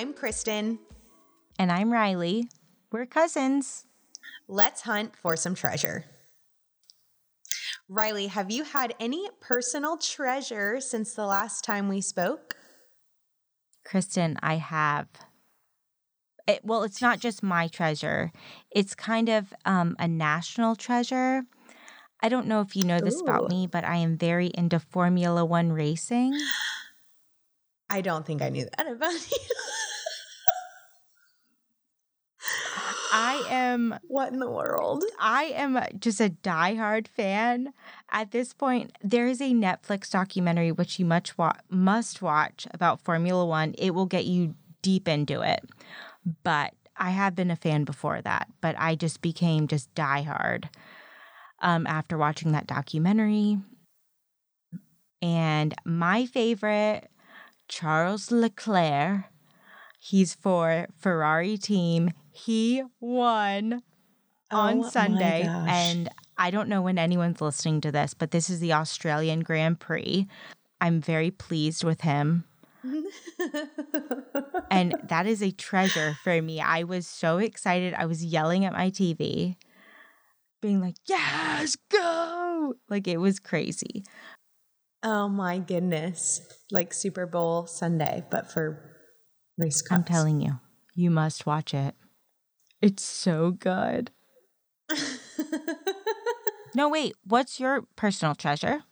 [0.00, 0.14] You found us.
[0.14, 0.78] I'm Kristin.
[1.58, 2.48] And I'm Reily.
[2.90, 3.86] We're cousins.
[4.48, 6.04] Let's hunt for some treasure.
[7.88, 12.56] Reily, have you had any personal treasure since the last time we spoke?
[13.86, 15.08] Kristin, I have.
[16.46, 18.32] It, well, it's not just my treasure,
[18.70, 21.44] it's kind of um, a national treasure.
[22.20, 23.24] I don't know if you know this Ooh.
[23.24, 26.32] about me, but I am very into Formula One racing.
[27.92, 29.38] I don't think I knew that about you.
[33.12, 35.04] I am what in the world?
[35.20, 37.74] I am just a diehard fan.
[38.10, 43.02] At this point, there is a Netflix documentary which you much wa- must watch about
[43.02, 43.74] Formula One.
[43.76, 45.62] It will get you deep into it.
[46.42, 50.70] But I have been a fan before that, but I just became just diehard
[51.60, 53.58] um, after watching that documentary.
[55.20, 57.08] And my favorite,
[57.72, 59.24] Charles Leclerc,
[59.98, 62.10] he's for Ferrari team.
[62.30, 63.82] He won
[64.50, 65.46] on Oh my Sunday.
[65.48, 69.80] And I don't know when anyone's listening to this, but this is the Australian Grand
[69.80, 70.26] Prix.
[70.82, 72.44] I'm very pleased with him.
[74.70, 76.60] and that is a treasure for me.
[76.60, 77.94] I was so excited.
[77.94, 79.56] I was yelling at my TV,
[80.60, 82.74] being like, yes, go.
[82.90, 84.04] Like it was crazy.
[85.02, 86.40] Oh my goodness.
[86.70, 88.78] Like Super Bowl Sunday, but for
[89.58, 89.98] race cars.
[89.98, 90.60] I'm telling you,
[90.94, 91.94] you must watch it.
[92.80, 94.10] It's so good.
[96.74, 98.82] No, wait, what's your personal treasure?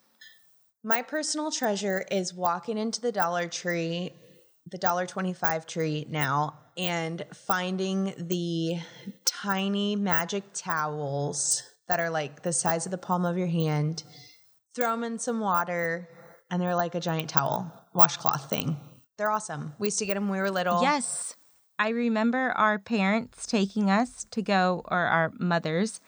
[0.83, 4.13] My personal treasure is walking into the Dollar Tree,
[4.71, 8.79] the Dollar 25 tree now, and finding the
[9.25, 14.03] tiny magic towels that are like the size of the palm of your hand.
[14.81, 16.09] Throw them in some water,
[16.51, 18.79] and they're like a giant towel, washcloth thing.
[19.19, 19.75] They're awesome.
[19.79, 20.81] We used to get them when we were little.
[20.81, 21.37] Yes.
[21.79, 26.01] I remember our parents taking us to go, or our mothers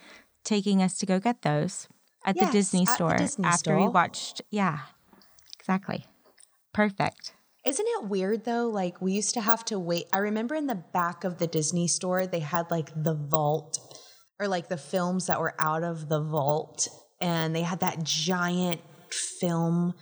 [0.42, 1.86] taking us to go get those
[2.24, 4.40] at Yes, the Disney at the store Disney after we watched.
[4.50, 4.78] Yeah,
[5.58, 6.06] exactly.
[6.72, 7.34] Perfect.
[7.66, 8.70] Isn't it weird though?
[8.70, 10.06] Like we used to have to wait.
[10.14, 13.78] I remember in the back of the Disney store, they had like the vault
[14.40, 16.88] or like the films that were out of the vault.
[17.22, 18.80] And they had that giant
[19.40, 19.94] film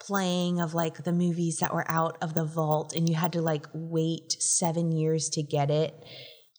[0.00, 2.94] playing of like the movies that were out of the vault.
[2.94, 5.94] And you had to like wait seven years to get it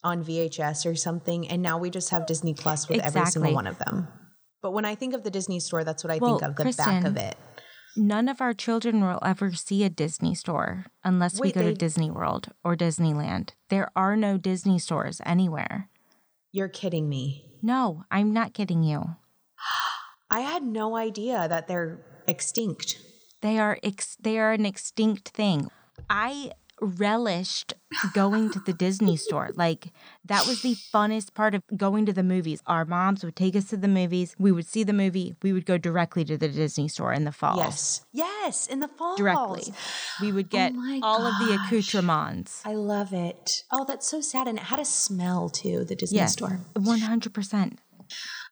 [0.03, 1.47] on VHS or something.
[1.47, 4.07] And now we just have Disney Plus with every single one of them.
[4.61, 6.71] But when I think of the Disney store, that's what I Well, think of the
[6.77, 7.35] back of it.
[7.97, 11.73] None of our children will ever see a Disney store unless we go they- to
[11.73, 13.49] Disney World or Disneyland.
[13.69, 15.89] There are no Disney stores anywhere.
[16.51, 17.45] You're kidding me.
[17.61, 19.15] No, I'm not kidding you.
[20.31, 22.97] I had no idea that they're extinct.
[23.41, 25.69] They are ex- they are an extinct thing.
[26.09, 27.73] I relished
[28.13, 29.49] going to the Disney store.
[29.55, 29.91] Like
[30.25, 32.61] that was the funnest part of going to the movies.
[32.65, 34.35] Our moms would take us to the movies.
[34.39, 35.35] We would see the movie.
[35.43, 37.57] We would go directly to the Disney store in the fall.
[37.57, 38.05] Yes.
[38.13, 39.15] Yes, in the fall.
[39.17, 39.73] Directly.
[40.21, 42.61] We would oh get my all of the accoutrements.
[42.65, 43.63] I love it.
[43.71, 44.47] Oh, that's so sad.
[44.47, 46.33] And it had a smell too, the Disney Yes.
[46.33, 46.61] store.
[46.75, 47.77] 100%.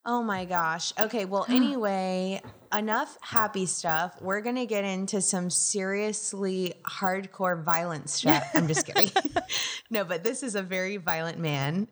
[0.06, 0.94] Oh my gosh.
[1.00, 2.42] Okay, well, anyway,
[2.74, 4.16] enough happy stuff.
[4.22, 8.50] We're going to get into some seriously hardcore violent stuff.
[8.54, 9.12] I'm just kidding.
[9.90, 11.88] no, but this is a very violent man.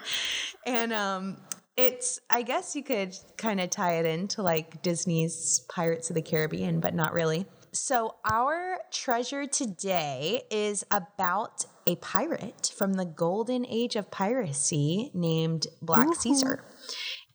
[0.66, 1.38] and um
[1.76, 6.22] it's I guess you could kind of tie it into like Disney's Pirates of the
[6.22, 7.46] Caribbean, but not really.
[7.74, 15.66] So, our treasure today is about a pirate from the golden age of piracy named
[15.80, 16.62] Black Caesar.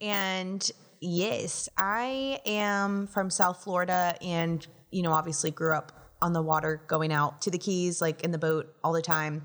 [0.02, 0.69] And
[1.00, 5.91] yes, I am from South Florida and, you know, obviously grew up
[6.22, 9.44] on the water going out to the Keys, like in the boat all the time.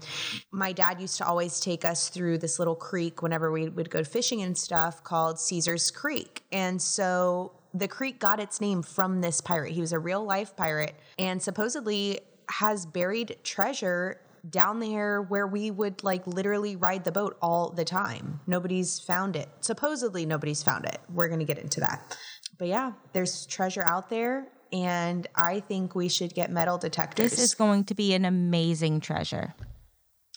[0.51, 4.03] My dad used to always take us through this little creek whenever we would go
[4.05, 6.43] fishing and stuff called Caesar's Creek.
[6.51, 9.73] And so the creek got its name from this pirate.
[9.73, 15.71] He was a real life pirate and supposedly has buried treasure down there where we
[15.71, 18.41] would like literally ride the boat all the time.
[18.47, 19.49] Nobody's found it.
[19.61, 20.99] Supposedly nobody's found it.
[21.13, 22.17] We're going to get into that.
[22.59, 27.31] But yeah, there's treasure out there and I think we should get metal detectors.
[27.31, 29.55] This is going to be an amazing treasure.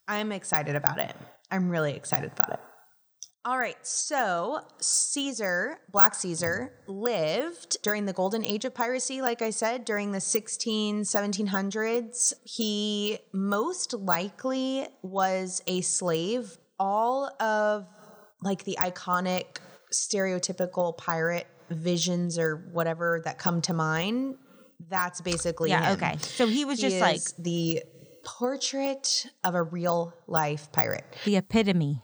[0.08, 1.16] I'm excited about it.
[1.50, 2.60] I'm really excited about it.
[3.48, 9.52] All right, so Caesar, Black Caesar, lived during the golden age of piracy, like I
[9.52, 12.34] said, during the 16, 1700s.
[12.44, 16.58] He most likely was a slave.
[16.80, 17.86] All of
[18.42, 19.58] like the iconic
[19.94, 24.38] stereotypical pirate visions or whatever that come to mind,
[24.90, 25.98] that's basically Yeah, him.
[25.98, 26.18] okay.
[26.20, 27.84] So he was He just like the
[28.24, 31.06] portrait of a real life pirate.
[31.26, 32.02] The epitome.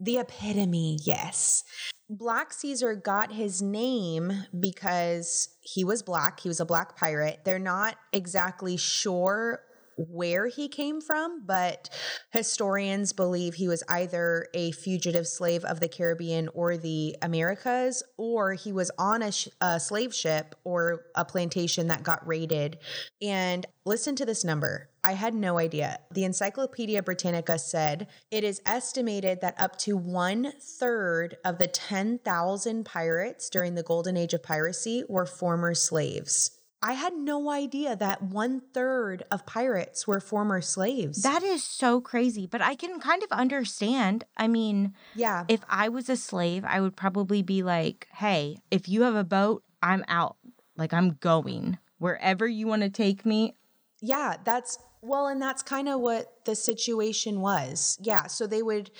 [0.00, 1.64] The epitome, yes.
[2.08, 6.40] Black Caesar got his name because he was black.
[6.40, 7.40] He was a black pirate.
[7.44, 9.60] They're not exactly sure
[9.98, 11.90] where he came from, but
[12.30, 18.54] historians believe he was either a fugitive slave of the Caribbean or the Americas, or
[18.54, 22.78] he was on a, sh- a slave ship or a plantation that got raided.
[23.20, 24.88] And listen to this number.
[25.02, 26.00] I had no idea.
[26.12, 32.84] The Encyclopedia Britannica said it is estimated that up to one third of the 10,000
[32.84, 36.57] pirates during the golden age of piracy were former slaves.
[36.80, 41.22] I had no idea that one third of pirates were former slaves.
[41.22, 44.24] That is so crazy, but I can kind of understand.
[44.36, 45.44] I mean, yeah.
[45.48, 49.24] if I was a slave, I would probably be like, hey, if you have a
[49.24, 50.36] boat, I'm out.
[50.76, 53.54] Like, I'm going wherever you want to take me.
[54.00, 57.98] Yeah, that's well, and that's kind of what the situation was.
[58.00, 58.26] Yeah.
[58.26, 58.90] So they would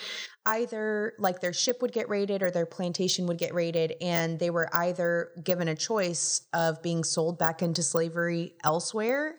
[0.45, 4.51] either, like, their ship would get raided or their plantation would get raided, and they
[4.51, 9.37] were either given a choice of being sold back into slavery elsewhere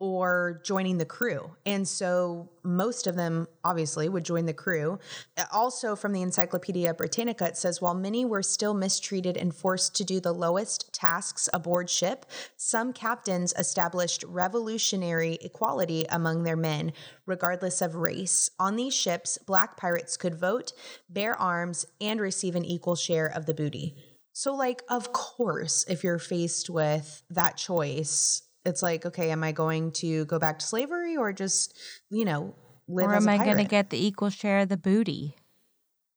[0.00, 1.50] or joining the crew.
[1.66, 4.98] And so most of them obviously would join the crew.
[5.36, 9.96] Uh, also, from the Encyclopedia Britannica, it says while many were still mistreated and forced
[9.96, 12.26] to do the lowest tasks aboard ship,
[12.56, 16.92] some captains established revolutionary equality among their men,
[17.26, 18.50] regardless of race.
[18.58, 20.72] On these ships, black pirates could vote,
[21.08, 23.94] bear arms, and receive an equal share of the booty.
[24.32, 29.52] So, like, of course, if you're faced with that choice, it's like, okay, am I
[29.52, 31.76] going to go back to slavery or just,
[32.10, 32.54] you know,
[32.86, 35.34] live or am I going to get the equal share of the booty?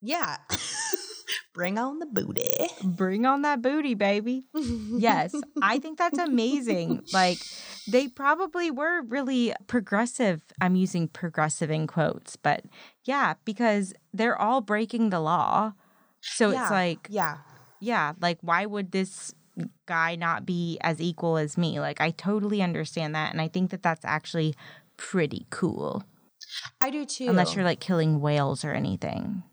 [0.01, 0.37] Yeah.
[1.53, 2.67] Bring on the booty.
[2.83, 4.45] Bring on that booty, baby.
[4.53, 7.03] yes, I think that's amazing.
[7.13, 7.39] Like,
[7.87, 10.41] they probably were really progressive.
[10.61, 12.63] I'm using progressive in quotes, but
[13.03, 15.73] yeah, because they're all breaking the law.
[16.21, 17.37] So Yeah, it's like, yeah.
[17.79, 19.33] yeah, like, why would this
[19.85, 21.79] guy not be as equal as me?
[21.79, 23.31] Like, I totally understand that.
[23.33, 24.55] And I think that that's actually
[24.97, 26.03] pretty cool.
[26.81, 27.27] I do too.
[27.29, 29.43] Unless you're like killing whales or anything.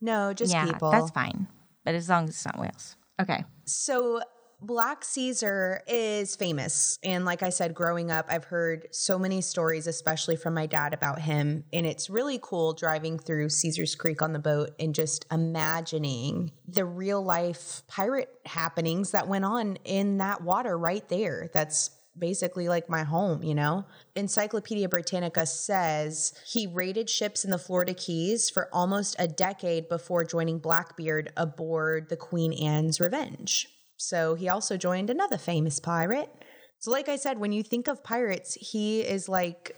[0.00, 0.90] No, just yeah, people.
[0.90, 1.46] that's fine.
[1.84, 2.96] But as long as it's not whales.
[3.20, 3.44] Okay.
[3.64, 4.20] So
[4.62, 6.98] Black Caesar is famous.
[7.02, 10.92] And like I said, growing up, I've heard so many stories, especially from my dad,
[10.92, 11.64] about him.
[11.72, 16.84] And it's really cool driving through Caesar's Creek on the boat and just imagining the
[16.84, 21.48] real life pirate happenings that went on in that water right there.
[21.54, 21.90] That's
[22.20, 23.84] basically like my home, you know?
[24.14, 30.24] Encyclopedia Britannica says he raided ships in the Florida Keys for almost a decade before
[30.24, 33.66] joining Blackbeard aboard the Queen Anne's Revenge.
[33.96, 36.30] So he also joined another famous pirate.
[36.78, 39.76] So, like I said, when you think of pirates, he is like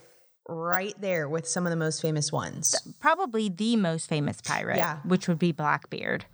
[0.48, 2.76] right there with some of the most famous ones.
[3.00, 4.98] Probably the most famous pirate, Yeah.
[5.04, 6.26] which would be Blackbeard.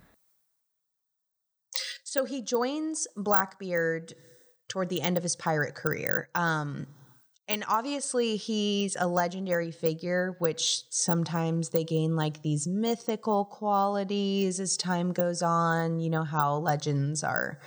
[2.03, 4.13] So he joins Blackbeard
[4.69, 6.29] toward the end of his pirate career.
[6.35, 6.87] Um,
[7.47, 14.77] and obviously, he's a legendary figure, which sometimes they gain like these mythical qualities as
[14.77, 15.99] time goes on.
[15.99, 17.59] You know how legends are,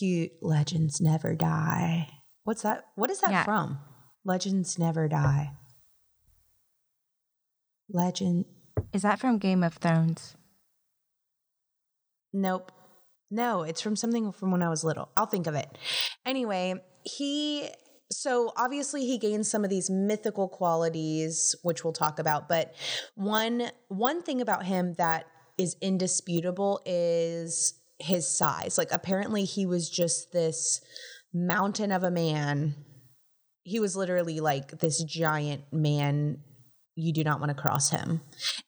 [0.00, 2.08] hu legends never die.
[2.44, 2.86] What's that?
[2.96, 3.44] What is that Yeah.
[3.44, 3.78] from?
[4.24, 5.52] Legends never die.
[7.90, 8.46] Legend.
[8.94, 10.36] Is that from Game of Thrones?
[12.32, 12.72] Nope.
[13.30, 15.10] No, it's from something from when I was little.
[15.16, 15.68] I'll think of it.
[16.24, 17.68] Anyway, he
[18.10, 22.74] so obviously he gains some of these mythical qualities which we'll talk about, but
[23.14, 25.26] one one thing about him that
[25.58, 28.78] is indisputable is his size.
[28.78, 30.80] Like apparently he was just this
[31.34, 32.74] mountain of a man.
[33.64, 36.38] He was literally like this giant man
[36.94, 38.20] you do not want to cross him.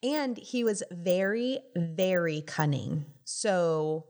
[0.02, 3.06] And he was very, very cunning.
[3.24, 4.06] So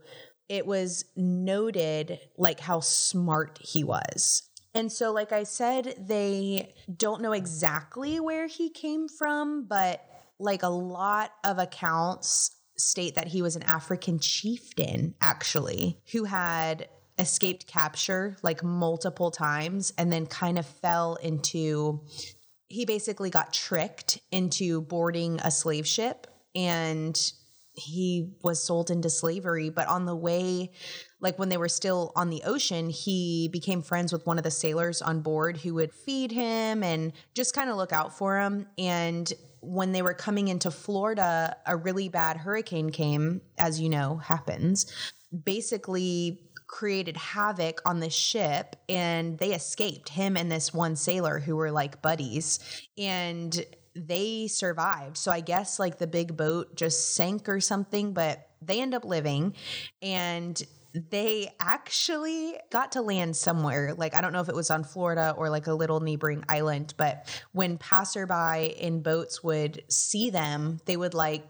[0.50, 4.42] it was noted like how smart he was.
[4.74, 10.04] And so, like I said, they don't know exactly where he came from, but
[10.40, 16.88] like a lot of accounts state that he was an African chieftain, actually, who had
[17.18, 22.00] escaped capture like multiple times and then kind of fell into
[22.68, 27.32] he basically got tricked into boarding a slave ship and
[27.80, 30.70] he was sold into slavery but on the way
[31.20, 34.50] like when they were still on the ocean he became friends with one of the
[34.50, 38.66] sailors on board who would feed him and just kind of look out for him.
[38.78, 44.16] And when they were coming into Florida a really bad hurricane came as you know
[44.16, 44.90] happens
[45.44, 51.56] basically created havoc on the ship and they escaped him and this one sailor who
[51.56, 52.60] were like buddies.
[52.96, 58.48] And they survived so i guess like the big boat just sank or something but
[58.62, 59.54] they end up living
[60.02, 63.94] and they actually got to land somewhere.
[63.94, 66.94] Like, I don't know if it was on Florida or like a little neighboring island,
[66.96, 71.46] but when passerby in boats would see them, they would like,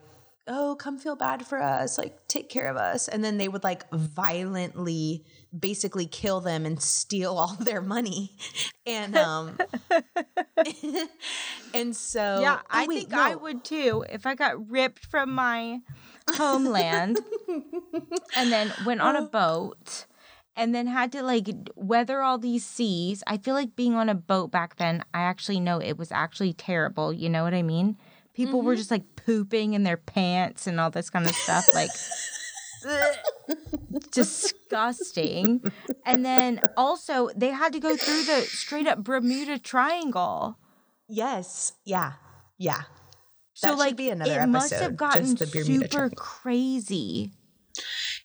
[0.53, 3.07] oh, come feel bad for us, like, take care of us.
[3.07, 5.25] And then they would like violently
[5.57, 8.33] basically kill them and steal all their money.
[8.85, 9.57] And, um,
[11.75, 15.31] and so, Yeah, oh, I wait, think I would too if I got ripped from
[15.33, 15.81] my
[16.33, 17.19] homeland
[18.37, 20.07] and then went on a boat
[20.57, 23.23] and then had to like weather all these seas.
[23.27, 26.53] I feel like being on a boat back then, I actually know it was actually
[26.53, 27.13] terrible.
[27.13, 27.97] You know what I mean?
[28.45, 28.79] People were mm-hmm.
[28.79, 31.67] just like pooping in their pants and all this kind of stuff.
[31.75, 31.91] Like,
[34.11, 35.73] disgusting.
[36.07, 40.59] And then also, they had to go through the straight up Bermuda Triangle.
[41.09, 41.73] Yes.
[41.85, 42.13] Yeah.
[42.59, 42.83] Yeah.
[43.55, 46.17] So That like be another it must episode, have gotten just the Bermuda super Triangle.
[46.17, 47.33] crazy.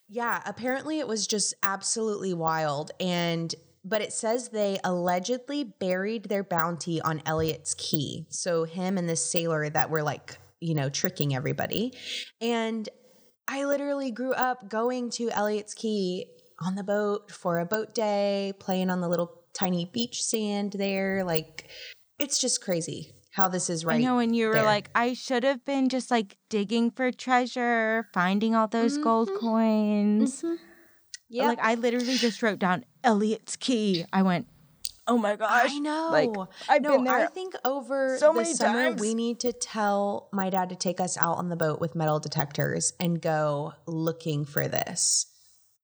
[0.08, 3.54] Yeah, apparently it was just absolutely wild and
[3.86, 8.26] but it says they allegedly buried their bounty on Elliott's Key.
[8.30, 11.94] So him and this sailor that were like, you know, tricking everybody.
[12.42, 12.90] And
[13.48, 16.26] I literally grew up going to Elliott's Key
[16.60, 21.24] on the boat for a boat day, playing on the little tiny beach sand there.
[21.24, 21.70] Like
[22.18, 24.00] it's just crazy how this is right.
[24.00, 24.64] I know, and you were there.
[24.64, 29.30] like, I should have been just like digging for treasure, finding all those gold
[30.44, 30.56] Mm-hmm.
[31.36, 31.48] Yeah.
[31.48, 34.06] Like I literally just wrote down Elliott's Key.
[34.14, 34.48] I went,
[35.06, 36.10] oh my gosh, I know.
[36.10, 36.30] Like
[36.70, 37.26] I've no, been there.
[37.26, 39.02] I think over so the many summer times.
[39.02, 42.20] we need to tell my dad to take us out on the boat with metal
[42.20, 45.26] detectors and go looking for this.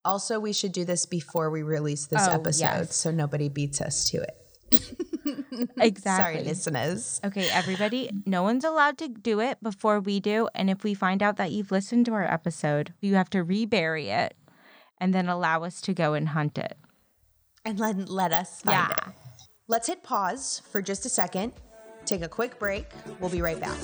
[0.05, 2.95] Also, we should do this before we release this Oh, episode yes.
[2.95, 4.37] so nobody beats us to it.
[5.77, 5.99] exactly.
[5.99, 7.19] Sorry, listeners.
[7.25, 10.47] Okay, everybody, no one's allowed to do it before we do.
[10.55, 14.09] And if we find out that you've listened to our episode, you have to rebury
[14.09, 14.33] it
[15.01, 16.77] and then allow us to go and hunt it.
[17.65, 19.09] And let, let us find Yeah.
[19.09, 19.13] it.
[19.67, 21.53] Let's hit pause for just a second,
[22.05, 22.85] take a quick break.
[23.19, 23.79] We'll be right back.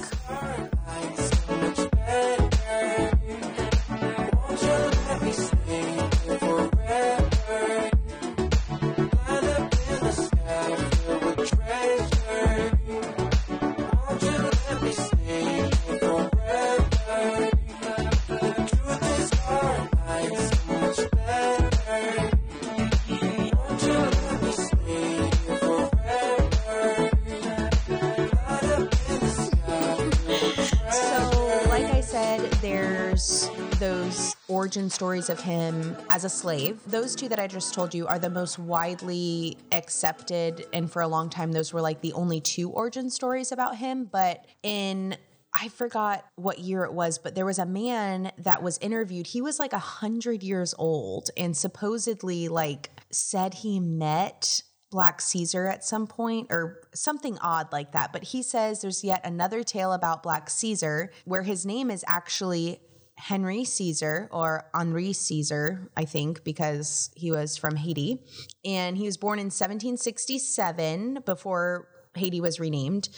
[34.68, 36.78] Origin stories of him as a slave.
[36.88, 40.66] Those two that I just told you are the most widely accepted.
[40.74, 44.10] And for a long time, those were like the only two origin stories about him.
[44.12, 45.16] But in
[45.54, 49.28] I forgot what year it was, but there was a man that was interviewed.
[49.28, 55.68] He was like a hundred years old and supposedly like said he met Black Caesar
[55.68, 58.12] at some point or something odd like that.
[58.12, 62.82] But he says there's yet another tale about Black Caesar where his name is actually
[63.18, 68.24] Henry Caesar or Henri Caesar, I think, because he was from Haiti.
[68.64, 73.10] And he was born in 1767 before Haiti was renamed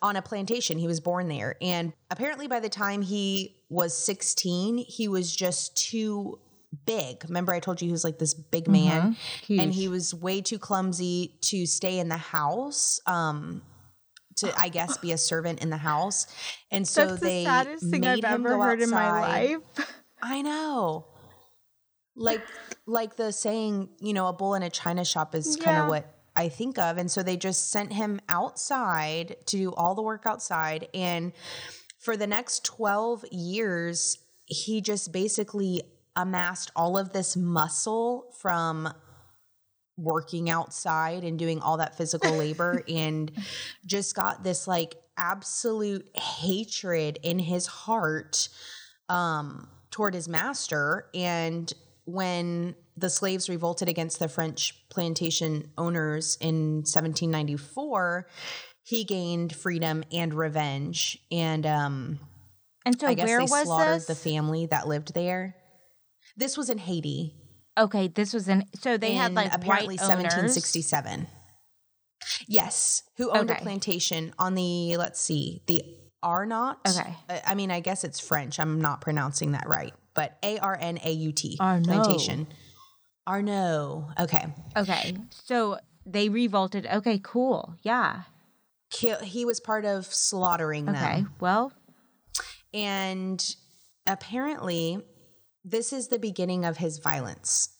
[0.00, 0.78] on a plantation.
[0.78, 1.56] He was born there.
[1.60, 6.38] And apparently, by the time he was 16, he was just too
[6.86, 7.24] big.
[7.24, 9.16] Remember, I told you he was like this big man,
[9.48, 13.00] and he was way too clumsy to stay in the house.
[13.06, 13.62] Um,
[14.40, 16.26] to I guess be a servant in the house,
[16.70, 19.04] and so That's they the saddest thing made I've him ever go heard in my
[19.04, 19.50] outside.
[19.50, 19.92] life.
[20.22, 21.06] I know.
[22.16, 22.42] Like
[22.86, 26.18] like the saying, you know, a bull in a china shop is kind of what
[26.38, 26.98] I think of.
[26.98, 30.88] And so they just sent him outside to do all the work outside.
[30.94, 31.32] And
[31.98, 35.82] for the next 12 years, he just basically
[36.14, 38.92] amassed all of this muscle from
[39.98, 43.30] working outside and doing all that physical labor and
[43.84, 48.48] just got this like absolute hatred in his heart
[49.08, 51.06] um toward his master.
[51.14, 51.72] And
[52.04, 58.26] when the slaves revolted against the French plantation owners in 1794
[58.88, 61.18] he gained freedom and revenge.
[61.30, 62.20] And um
[62.86, 64.06] And so I guess where they was slaughtered this?
[64.06, 65.56] the family that lived there.
[66.36, 67.34] This was in Haiti
[67.78, 68.64] okay, this was in.
[68.80, 70.34] So they had like apparently white owners.
[70.34, 71.26] 1767.
[72.46, 73.58] Yes, who owned Okay.
[73.60, 75.82] a plantation on the let's see, the
[76.22, 76.78] Arnaut.
[76.88, 77.14] Okay.
[77.46, 78.58] I mean, I guess it's French.
[78.58, 81.84] I'm not pronouncing that right, but A R N A U T Arnaut.
[81.86, 82.48] plantation.
[83.26, 84.08] Arnaud.
[84.18, 84.46] Okay.
[84.76, 85.16] Okay.
[85.30, 86.86] So they revolted.
[86.86, 87.74] Okay, cool.
[87.82, 88.22] Yeah.
[88.94, 90.98] He, he was part of slaughtering Okay.
[90.98, 91.12] them.
[91.12, 91.24] Okay.
[91.40, 91.72] Well,
[92.72, 93.54] And
[94.06, 95.02] apparently,
[95.64, 97.70] this is the beginning of his violence.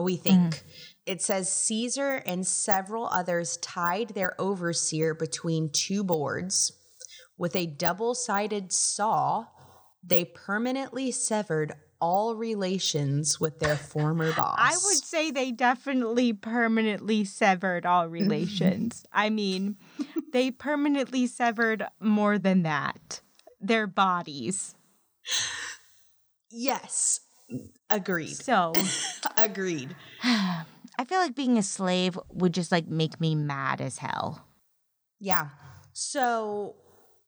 [0.00, 0.54] We think.
[0.54, 0.62] Mm.
[1.06, 6.72] It says Caesar and several others tied their overseer between two boards.
[7.36, 9.46] With a double sided saw,
[10.04, 14.56] they permanently severed all relations with their former boss.
[14.58, 19.04] I would say they definitely permanently severed all relations.
[19.12, 19.76] I mean,
[20.32, 23.20] they permanently severed more than that.
[23.60, 24.74] Their bodies.
[26.50, 27.20] Yes.
[27.88, 28.36] Agreed.
[28.36, 28.72] So
[29.36, 29.94] Agreed.
[30.22, 34.46] I feel like being a slave would just like make me mad as hell.
[35.18, 35.48] Yeah.
[35.92, 36.76] So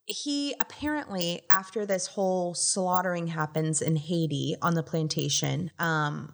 [0.05, 6.33] he apparently, after this whole slaughtering happens in Haiti on the plantation, um,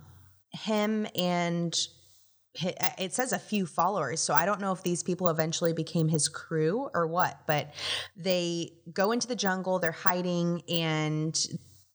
[0.52, 1.78] him and
[2.64, 4.20] uh, it says a few followers.
[4.20, 7.74] So I don't know if these people eventually became his crew or what, but
[8.18, 11.40] they go into the jungle, they're hiding, and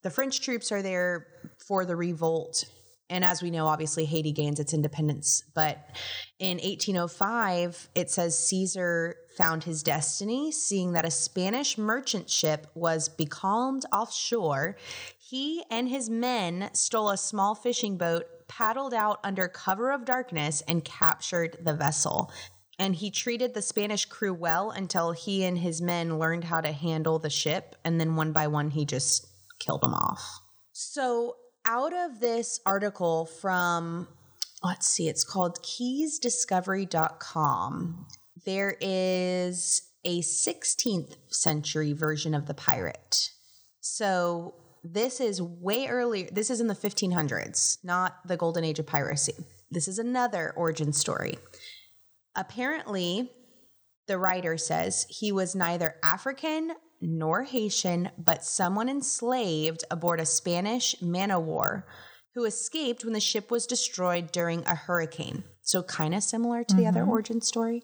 [0.04, 1.26] the French troops are there
[1.58, 2.64] for the revolt.
[3.10, 5.42] And as we know, obviously Haiti gains its independence.
[5.54, 5.78] But
[6.38, 13.08] in 1805, it says Caesar found his destiny, seeing that a Spanish merchant ship was
[13.08, 14.76] becalmed offshore.
[15.18, 20.62] He and his men stole a small fishing boat, paddled out under cover of darkness,
[20.68, 22.30] and captured the vessel.
[22.78, 26.72] And he treated the Spanish crew well until he and his men learned how to
[26.72, 27.76] handle the ship.
[27.84, 30.40] And then one by one, he just killed them off.
[30.72, 34.08] So, out of this article from,
[34.62, 38.06] let's see, it's called keysdiscovery.com,
[38.44, 43.30] there is a 16th century version of the pirate.
[43.80, 46.28] So, this is way earlier.
[46.30, 49.32] This is in the 1500s, not the golden age of piracy.
[49.70, 51.38] This is another origin story.
[52.36, 53.30] Apparently,
[54.06, 56.72] the writer says he was neither African
[57.04, 61.86] nor Haitian, but someone enslaved aboard a Spanish man o' war
[62.34, 65.44] who escaped when the ship was destroyed during a hurricane.
[65.62, 67.10] So, kind of similar to the other mm-hmm.
[67.10, 67.82] origin story.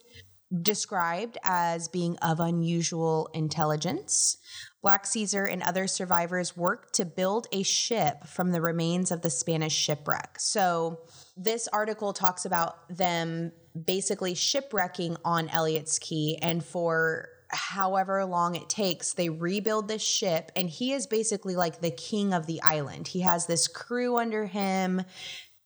[0.61, 4.37] Described as being of unusual intelligence,
[4.81, 9.29] Black Caesar and other survivors worked to build a ship from the remains of the
[9.29, 10.39] Spanish shipwreck.
[10.39, 10.99] So,
[11.37, 13.53] this article talks about them
[13.85, 20.51] basically shipwrecking on Elliott's Key, and for however long it takes, they rebuild this ship,
[20.55, 23.07] and he is basically like the king of the island.
[23.09, 25.03] He has this crew under him.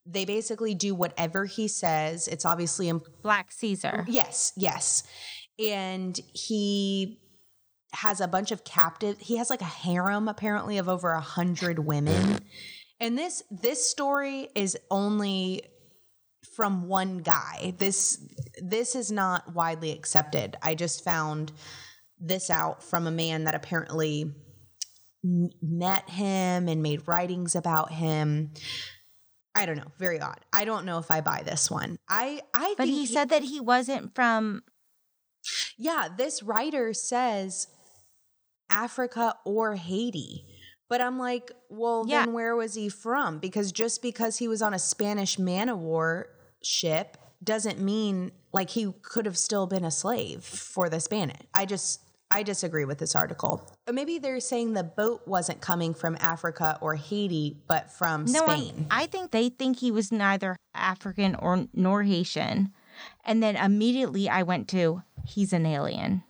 [0.05, 2.27] They basically do whatever he says.
[2.27, 4.05] It's obviously imp- Black Caesar.
[4.07, 5.03] Yes, yes.
[5.59, 7.19] And he
[7.93, 9.17] has a bunch of captive.
[9.19, 12.39] He has like a harem apparently of over a hundred women.
[12.99, 15.63] And this this story is only
[16.55, 17.73] from one guy.
[17.77, 18.19] This
[18.61, 20.55] this is not widely accepted.
[20.61, 21.51] I just found
[22.19, 24.33] this out from a man that apparently
[25.23, 28.51] met him and made writings about him.
[29.55, 30.39] I don't know, very odd.
[30.53, 31.97] I don't know if I buy this one.
[32.09, 34.63] I I But think he said that he wasn't from
[35.77, 37.67] yeah, this writer says
[38.69, 40.45] Africa or Haiti.
[40.87, 42.25] But I'm like, well, Yeah.
[42.25, 43.39] then where was he from?
[43.39, 46.27] Because just because he was on a Spanish man of war
[46.63, 51.37] ship doesn't mean like he could have still been a slave for the Spanish.
[51.53, 53.69] I just, I disagree with this article.
[53.91, 58.57] Maybe they're saying the boat wasn't coming from Africa or Haiti, but from No, I-
[58.57, 58.87] Spain.
[58.89, 62.71] I think they think he was neither African or nor Haitian.
[63.25, 66.23] And then immediately I went to he's an alien.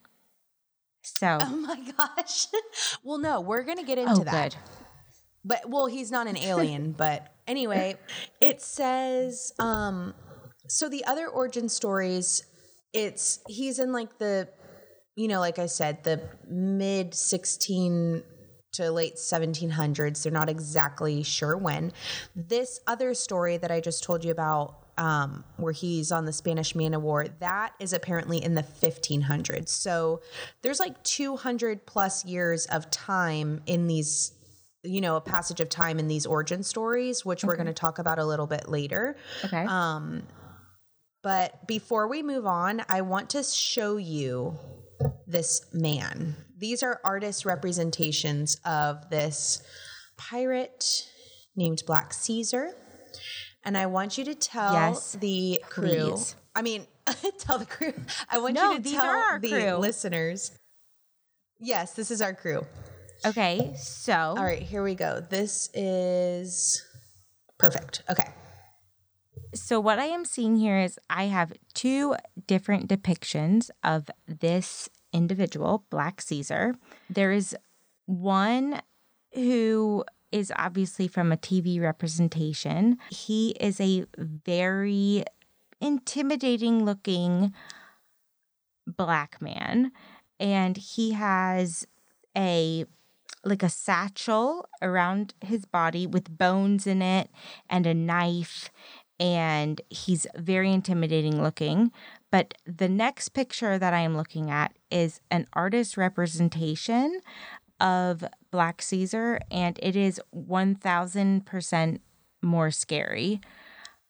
[1.03, 2.47] So oh my gosh.
[3.03, 4.51] well, no, we're going to get into oh, that.
[4.51, 4.59] good.
[5.43, 7.97] But well, he's not an alien, but anyway,
[8.41, 10.15] it says um
[10.67, 12.43] so the other origin stories
[12.93, 14.47] it's he's in like the
[15.15, 18.23] you know, like I said, the mid 16
[18.73, 20.23] to late 1700s.
[20.23, 21.93] They're not exactly sure when.
[22.35, 26.75] This other story that I just told you about um, where he's on the Spanish
[26.75, 29.69] Man of War, that is apparently in the 1500s.
[29.69, 30.21] So
[30.61, 34.33] there's like 200 plus years of time in these,
[34.83, 37.99] you know, a passage of time in these origin stories, which we're going to talk
[37.99, 39.15] about a little bit later.
[39.45, 39.65] Okay.
[39.65, 40.23] Um,
[41.25, 44.59] but before we move on, I want to show you
[45.25, 46.35] this man.
[46.55, 49.63] These are artist representations of this
[50.17, 50.85] pirate
[51.55, 52.73] named Black Caesar.
[53.63, 56.11] And I want you to tell Yes, the crew.
[56.11, 56.35] please.
[56.55, 56.85] I mean,
[57.39, 57.93] tell the crew.
[58.29, 59.73] I want No, you to these tell are the crew.
[59.77, 60.51] listeners.
[61.59, 62.61] Yes, this is our crew.
[63.25, 63.73] okay.
[63.79, 65.21] So All right, here we go.
[65.27, 66.83] This is
[67.57, 68.03] perfect.
[68.11, 68.29] Okay.
[69.55, 72.15] So, what I am seeing here is I have two
[72.45, 76.75] different depictions of this individual, Black Caesar.
[77.09, 77.55] There is
[78.05, 78.81] one
[79.33, 82.97] who is obviously from a TV representation.
[83.09, 85.23] He is a very
[85.79, 87.53] intimidating looking
[88.85, 89.93] black man,
[90.37, 91.87] and he has
[92.35, 92.85] a
[93.45, 97.29] like a satchel around his body with bones in it
[97.69, 98.71] and a knife
[99.19, 101.91] and he's very intimidating looking.
[102.31, 107.21] But the next picture that I am looking at is an artist representation
[107.79, 111.99] of Black Caesar, and it is 1000%
[112.41, 113.41] more scary.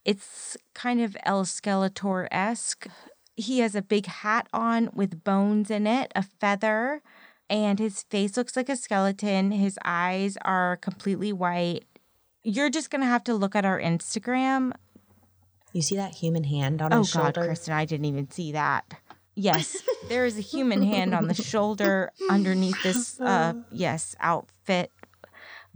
[0.04, 2.88] It's kind of El Skeletor esque.
[3.36, 7.02] He has a big hat on with bones in it, a feather,
[7.50, 9.52] and his face looks like a skeleton.
[9.52, 11.86] His eyes are completely white.
[12.44, 14.72] You're just going to have to look at our Instagram.
[15.76, 17.04] You see that human hand on our shoulder?
[17.04, 17.52] oh, his God, shoulder?
[17.52, 18.94] Kristin, I didn't even see that.
[19.36, 19.76] Yes,
[20.08, 24.90] there is a human hand on the shoulder underneath this, uh, yes, outfit.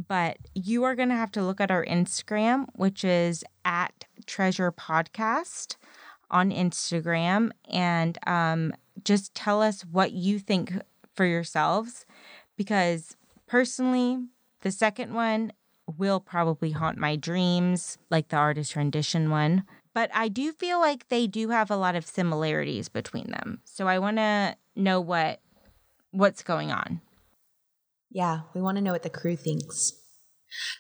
[0.07, 4.71] But you are going to have to look at our Instagram, which is at Treasure
[4.71, 5.75] Podcast
[6.31, 8.71] on Instagram, and um,
[9.03, 10.71] just tell us what you think
[11.13, 12.05] for yourselves.
[12.55, 14.27] Because personally,
[14.61, 15.51] the second one
[15.97, 19.65] will probably haunt my dreams, like the artist rendition one
[19.99, 23.59] but I do feel like they do have a lot of similarities between them.
[23.65, 25.41] So I want to know what
[26.11, 27.01] what's going on.
[28.09, 29.91] Yeah, we want to know what the crew thinks.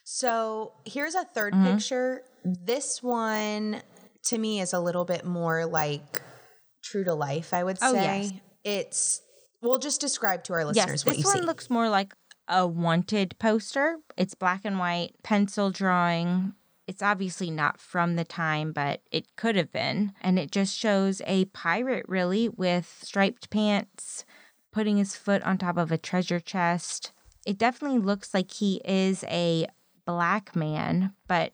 [0.05, 1.65] So here's a 3rd Mm-hmm.
[1.65, 2.21] picture.
[2.45, 3.81] This one
[4.27, 6.21] to me is a little bit more like
[6.81, 7.87] true to life, I would say.
[7.87, 8.31] Oh, yes.
[8.63, 9.21] It's
[9.61, 12.13] we'll just describe to our Yes, listeners what this one looks more like
[12.47, 13.97] a wanted poster.
[14.15, 16.53] It's black and white, pencil drawing.
[16.89, 20.13] It's obviously not from the time, but it could have been.
[20.21, 24.25] And it just shows a pirate, really, with striped pants,
[24.71, 27.11] putting his foot on top of a treasure chest.
[27.45, 29.67] It definitely looks like he is a
[30.07, 31.53] black man, but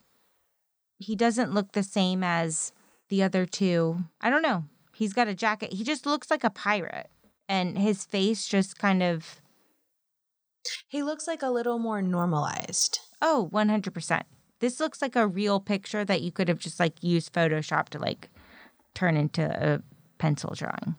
[0.99, 2.71] he doesn't look the same as
[3.09, 4.05] the other two.
[4.21, 4.63] I don't know.
[4.93, 5.73] He's got a jacket.
[5.73, 7.09] He just looks like a pirate.
[7.49, 9.41] And his face just kind of,
[10.87, 12.99] he looks like a little more normalized.
[13.21, 14.21] oh, 100%.
[14.65, 17.99] This looks like a real picture that you could have just like used Photoshop to
[17.99, 18.29] like
[18.95, 19.83] turn into a
[20.17, 20.95] pencil drawing.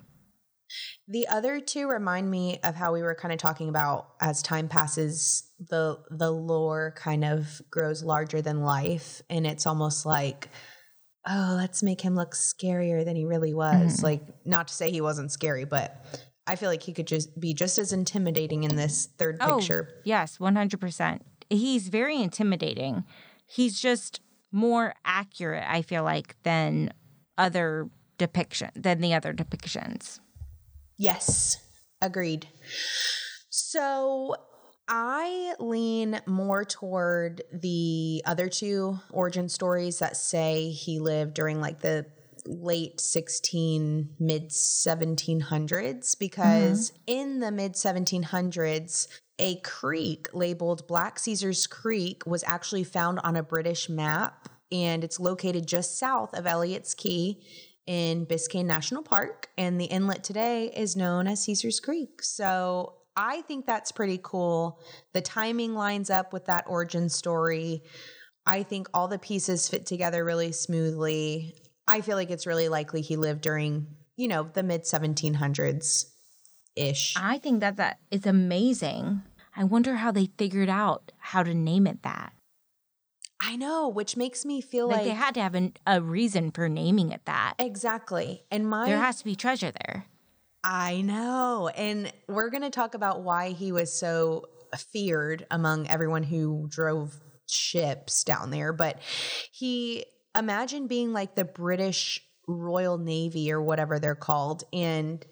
[1.09, 4.68] The other two remind me of how we were kind of talking about as time
[4.68, 10.48] passes the the lore kind of grows larger than life and it's almost like
[11.26, 14.05] oh let's make him look scarier than he really was mm-hmm.
[14.05, 16.07] like not to say he wasn't scary but
[16.46, 19.88] I feel like he could just be just as intimidating in this third oh, picture.
[19.90, 21.18] Oh, yes, 100%.
[21.50, 23.02] He's very intimidating.
[23.46, 24.20] He's just
[24.52, 26.92] more accurate, I feel like, than
[27.38, 30.20] other depiction than the other depictions.
[30.96, 31.59] Yes,
[32.00, 32.48] agreed.
[33.50, 34.37] So
[34.88, 41.80] I lean more toward the other two origin stories that say he lived during like
[41.80, 42.06] the
[42.48, 47.02] late 16 mid 1700s because mm-hmm.
[47.06, 53.42] in the mid 1700s a creek labeled Black Caesar's Creek was actually found on a
[53.42, 57.42] British map and it's located just south of Elliott's Key
[57.87, 62.22] in Biscayne National Park and the inlet today is known as Caesar's Creek.
[62.22, 64.80] So I think that's pretty cool.
[65.12, 67.82] The timing lines up with that origin story.
[68.46, 71.54] I think all the pieces fit together really smoothly.
[71.88, 76.07] I feel like it's really likely he lived during, you know, the mid 1700s
[76.75, 77.14] ish.
[77.16, 79.22] I think that that is amazing.
[79.57, 82.33] I wonder how they figured out how to name it that.
[83.40, 86.51] I know, which makes me feel Like, like, they had to have an, a reason
[86.51, 87.55] for naming it that.
[87.59, 88.42] exactly.
[88.51, 90.07] And my There has to be treasure there.
[90.64, 91.68] I know.
[91.68, 94.46] And we're going to talk about why he was so
[94.92, 97.14] feared among everyone who drove
[97.46, 98.72] ships down there.
[98.72, 98.99] But
[99.53, 100.07] he,
[100.38, 105.25] imagine being like the British Royal Navy or whatever they're called, and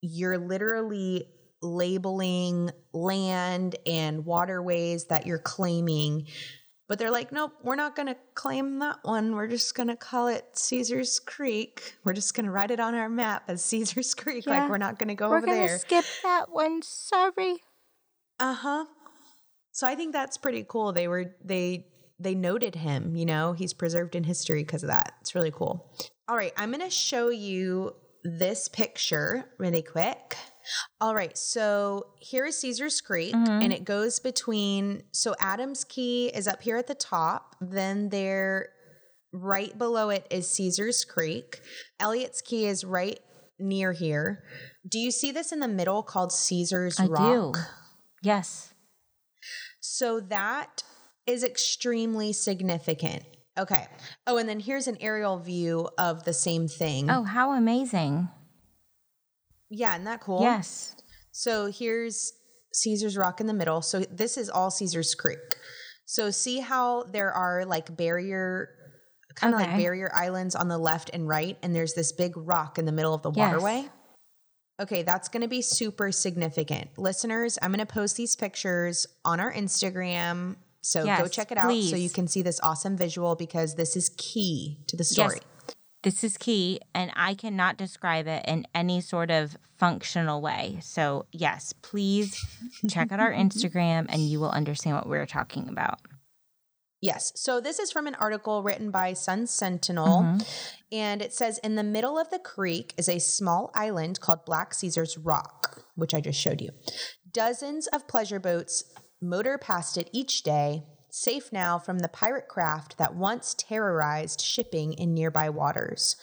[0.00, 1.26] you're literally
[1.60, 6.26] labeling land and waterways that you're claiming.
[6.88, 9.34] But they're like, nope, we're not going to claim that one.
[9.34, 11.96] We're just going to call it Caesar's Creek.
[12.02, 14.46] We're just going to write it on our map as Caesar's Creek.
[14.46, 14.60] Yeah.
[14.60, 15.78] Like, we're not going to go We're over gonna there.
[15.78, 16.80] skip that one.
[16.80, 17.56] Sorry.
[18.40, 18.84] Uh huh.
[19.72, 20.92] So I think that's pretty cool.
[20.92, 21.86] They were they
[22.18, 23.16] they noted him.
[23.16, 25.14] You know, he's preserved in history because of that.
[25.20, 25.92] It's really cool.
[26.28, 30.36] All right, I'm gonna show you this picture really quick.
[31.00, 33.62] All right, so here is Caesar's Creek, mm-hmm.
[33.62, 35.02] and it goes between.
[35.12, 37.56] So Adams Key is up here at the top.
[37.60, 38.70] Then there
[39.32, 41.60] Right below it is Caesar's Creek.
[42.00, 43.20] Elliott's Key is right
[43.58, 44.42] near here.
[44.88, 47.54] Do you see this in the middle called Caesar's I Rock?
[47.54, 47.60] do.
[48.22, 48.72] Yes.
[49.80, 50.82] So that
[51.28, 53.22] is extremely significant.
[53.58, 53.86] Okay.
[54.26, 57.10] Oh, and then here's an aerial view of the same thing.
[57.10, 58.28] Oh, how amazing.
[59.70, 60.40] yeah, isn't that cool?
[60.42, 60.94] Yes.
[61.32, 62.32] So here's
[62.72, 63.82] Caesar's Rock in the middle.
[63.82, 65.38] So this is all Caesar's Creek.
[66.06, 68.70] So see how there are like barrier,
[69.34, 72.78] kind of like barrier islands on the left and right, and there's this big rock
[72.78, 73.52] in the middle of the Yes.
[73.52, 73.88] waterway.
[74.80, 76.96] Okay, that's going to be super significant.
[76.96, 80.56] Listeners, I'm going to post these pictures on our Instagram.
[80.80, 84.10] So go check it out so you can see this awesome visual because this is
[84.16, 85.40] key to the story.
[85.42, 90.78] Yes, This is key, and I cannot describe it in any sort of functional way.
[90.80, 92.40] So, yes, please
[92.88, 96.00] check out our Instagram and you will understand what we're talking about.
[97.00, 97.32] Yes.
[97.36, 100.22] So this is from an article written by Sun Sentinel.
[100.22, 100.42] Mm-hmm.
[100.90, 104.74] And it says In the middle of the creek is a small island called Black
[104.74, 106.70] Caesar's Rock, which I just showed you.
[107.30, 108.82] Dozens of pleasure boats
[109.20, 114.92] motor past it each day, safe now from the pirate craft that once terrorized shipping
[114.92, 116.16] in nearby waters.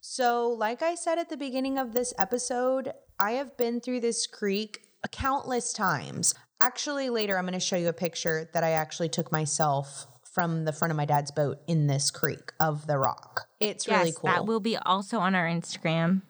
[0.00, 4.26] So, like I said at the beginning of this episode, I have been through this
[4.26, 4.80] creek
[5.12, 6.34] countless times.
[6.60, 10.64] Actually, later I'm going to show you a picture that I actually took myself from
[10.64, 13.46] the front of my dad's boat in this creek of the rock.
[13.58, 14.30] It's really cool.
[14.30, 16.22] that will be also on our Instagram.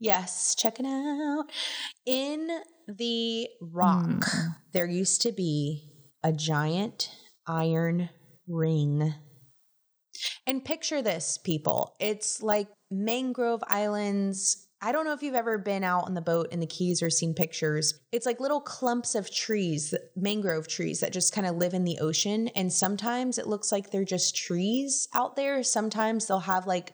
[0.00, 1.44] Yes, check it out.
[2.06, 2.48] In
[2.88, 4.48] the rock, hmm.
[4.72, 5.90] there used to be
[6.22, 7.10] a giant
[7.46, 8.10] iron
[8.46, 9.14] ring.
[10.46, 11.96] And picture this, people.
[11.98, 14.68] It's like mangrove islands.
[14.80, 17.10] I don't know if you've ever been out on the boat in the Keys or
[17.10, 17.94] seen pictures.
[18.12, 21.98] It's like little clumps of trees, mangrove trees that just kind of live in the
[22.00, 22.48] ocean.
[22.48, 25.62] And sometimes it looks like they're just trees out there.
[25.62, 26.92] Sometimes they'll have like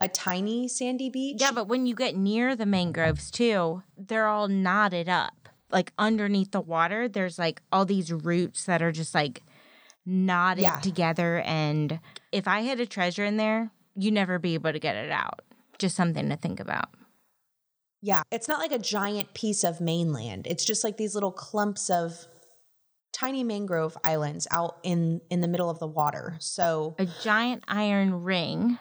[0.00, 1.38] a tiny sandy beach.
[1.40, 5.48] Yeah, but when you get near the mangroves too, they're all knotted up.
[5.70, 9.42] Like underneath the water, there's like all these roots that are just like
[10.06, 10.80] knotted Yeah.
[10.80, 11.40] together.
[11.40, 12.00] And
[12.32, 15.40] if I had a treasure in there, you'd never be able to get it out.
[15.78, 16.88] Just something to think about.
[18.00, 20.46] Yeah, it's not like a giant piece of mainland.
[20.46, 22.26] It's just like these little clumps of
[23.12, 26.36] tiny mangrove islands out in in the middle of the water.
[26.38, 28.78] So, A giant iron ring.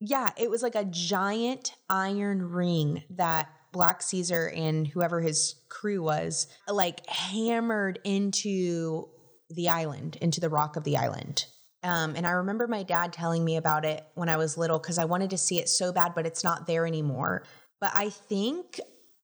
[0.00, 6.02] Yeah, it was like a giant iron ring that Black Caesar and whoever his crew
[6.02, 9.08] was like hammered into
[9.50, 11.44] the island, into the rock of the island.
[11.82, 14.98] Um, and I remember my dad telling me about it when I was little because
[14.98, 17.44] I wanted to see it so bad, but it's not there anymore.
[17.80, 18.80] But I think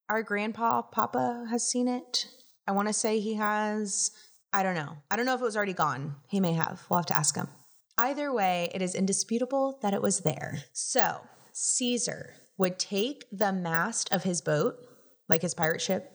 [0.08, 2.26] our grandpa, Papa, has seen it.
[2.66, 4.10] I want to say he has.
[4.52, 4.96] I don't know.
[5.10, 6.16] I don't know if it was already gone.
[6.28, 6.86] He may have.
[6.88, 7.48] We'll have to ask him.
[7.98, 10.64] Either way, it is indisputable that it was there.
[10.72, 11.20] So
[11.52, 14.76] Caesar would take the mast of his boat,
[15.28, 16.12] like his pirate ship,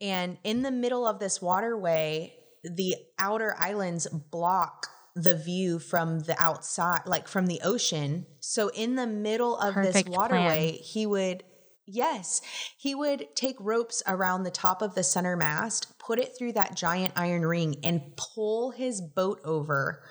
[0.00, 6.40] and in the middle of this waterway, the outer islands block the view from the
[6.42, 8.26] outside, like from the ocean.
[8.40, 11.44] So in the middle of Perfect this waterway, he would
[11.86, 12.40] Yes,
[12.78, 16.74] he would take ropes around the top of the center mast, put it through that
[16.74, 20.02] giant iron ring, and pull his boat over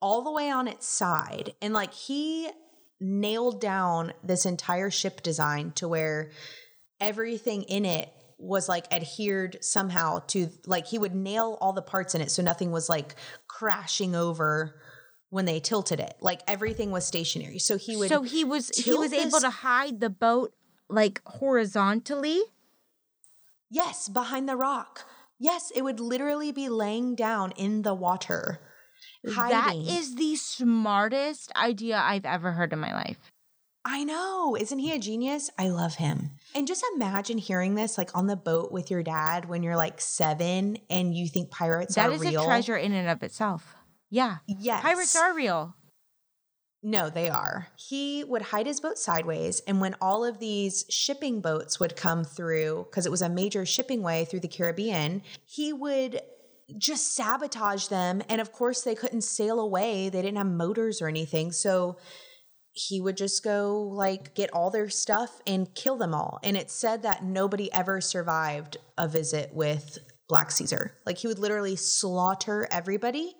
[0.00, 1.54] all the way on its side.
[1.60, 2.48] And like he
[3.00, 6.30] nailed down this entire ship design to where
[7.00, 12.14] everything in it was like adhered somehow to like he would nail all the parts
[12.14, 13.14] in it so nothing was like
[13.48, 14.80] crashing over
[15.30, 16.14] when they tilted it.
[16.20, 17.58] Like everything was stationary.
[17.58, 20.52] So he would So he was he was able to hide the boat
[20.88, 22.40] like horizontally.
[23.70, 25.04] Yes, behind the rock.
[25.38, 28.60] Yes, it would literally be laying down in the water.
[29.24, 29.86] That Hiding.
[29.86, 33.32] is the smartest idea I've ever heard in my life.
[33.84, 34.56] I know.
[34.56, 35.48] Isn't he a genius?
[35.58, 36.32] I love him.
[36.56, 40.00] And just imagine hearing this like on the boat with your dad when you're like
[40.00, 42.42] seven and you think pirates That are is real.
[42.42, 43.76] a treasure in and of itself.
[44.10, 44.38] Yeah.
[44.46, 44.82] Yes.
[44.82, 45.74] Pirates are real.
[46.82, 47.68] No, they are.
[47.76, 52.22] He would hide his boat sideways, and when all of these shipping boats would come
[52.22, 56.20] through, because it was a major shipping way through the Caribbean, he would
[56.78, 58.22] just sabotage them.
[58.28, 61.52] And of course, they couldn't sail away, they didn't have motors or anything.
[61.52, 61.96] So
[62.72, 66.38] he would just go like get all their stuff and kill them all.
[66.42, 69.98] And it said that nobody ever survived a visit with
[70.28, 70.94] Black Caesar.
[71.06, 73.34] Like he would literally slaughter everybody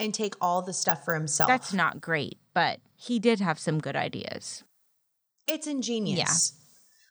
[0.00, 1.48] and take all the stuff for himself.
[1.48, 4.64] That's not great, but he did have some good ideas.
[5.46, 6.52] It's ingenious.
[6.54, 6.60] Yeah.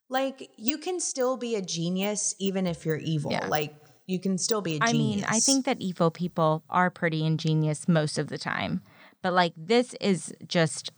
[0.10, 3.32] Like you can still be a genius even if you're evil.
[3.32, 3.48] Yeah.
[3.48, 3.76] Like
[4.06, 5.24] you can still be a I genius.
[5.24, 8.82] I mean, I think that evil people are pretty ingenious most of the time.
[9.22, 10.92] But like this is just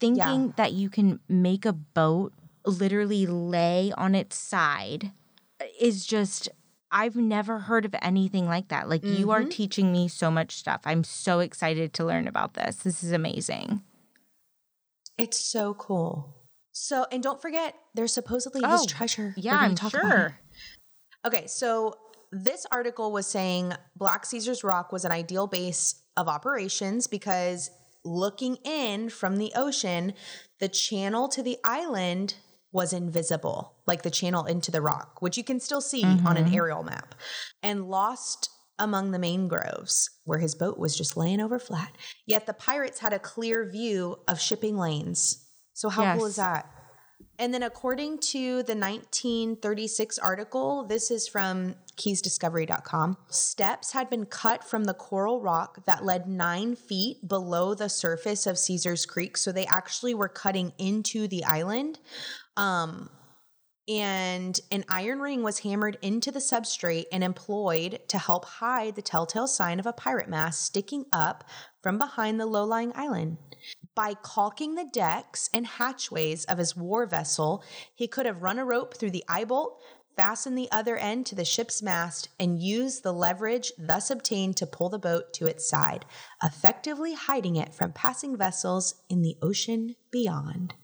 [0.00, 0.52] thinking Yeah.
[0.56, 2.32] that you can make a boat
[2.66, 5.12] literally lay on its side
[5.80, 6.48] is just
[6.90, 8.88] I've never heard of anything like that.
[8.88, 9.50] Like you are mm-hmm.
[9.50, 10.80] teaching me so much stuff.
[10.84, 12.76] I'm so excited to learn about this.
[12.76, 13.82] This is amazing.
[15.18, 16.34] It's so cool.
[16.72, 19.34] So, and don't forget, there's supposedly Oh, his treasure.
[19.36, 20.38] Yeah, I'm talk about sure.
[21.26, 21.94] Okay, so
[22.30, 27.70] this article was saying Black Caesar's Rock was an ideal base of operations because
[28.04, 30.14] looking in from the ocean,
[30.60, 32.34] the channel to the island
[32.72, 36.44] was invisible, like the channel into the rock, which you can still see on an
[36.44, 36.54] mm-hmm.
[36.54, 37.14] aerial map,
[37.62, 41.96] and lost among the mangroves where his boat was just laying over flat.
[42.26, 45.44] Yet the pirates had a clear view of shipping lanes.
[45.72, 46.70] So how cool is that?
[47.40, 54.64] And then, according to the 1936 article, this is from keysdiscovery.com, steps had been cut
[54.64, 59.36] from the coral rock that led nine feet below the surface of Caesar's Creek.
[59.36, 62.00] So they actually were cutting into the island.
[62.56, 63.10] Um,
[63.88, 69.02] and an iron ring was hammered into the substrate and employed to help hide the
[69.02, 71.44] telltale sign of a pirate mast sticking up
[71.82, 73.38] from behind the low lying island.
[73.98, 78.64] By caulking the decks and hatchways of his war vessel, he could have run a
[78.64, 79.82] rope through the eye bolt,
[80.16, 84.68] fastened the other end to the ship's mast, and used the leverage thus obtained to
[84.68, 86.04] pull the boat to its side,
[86.40, 90.74] effectively hiding it from passing vessels in the ocean beyond.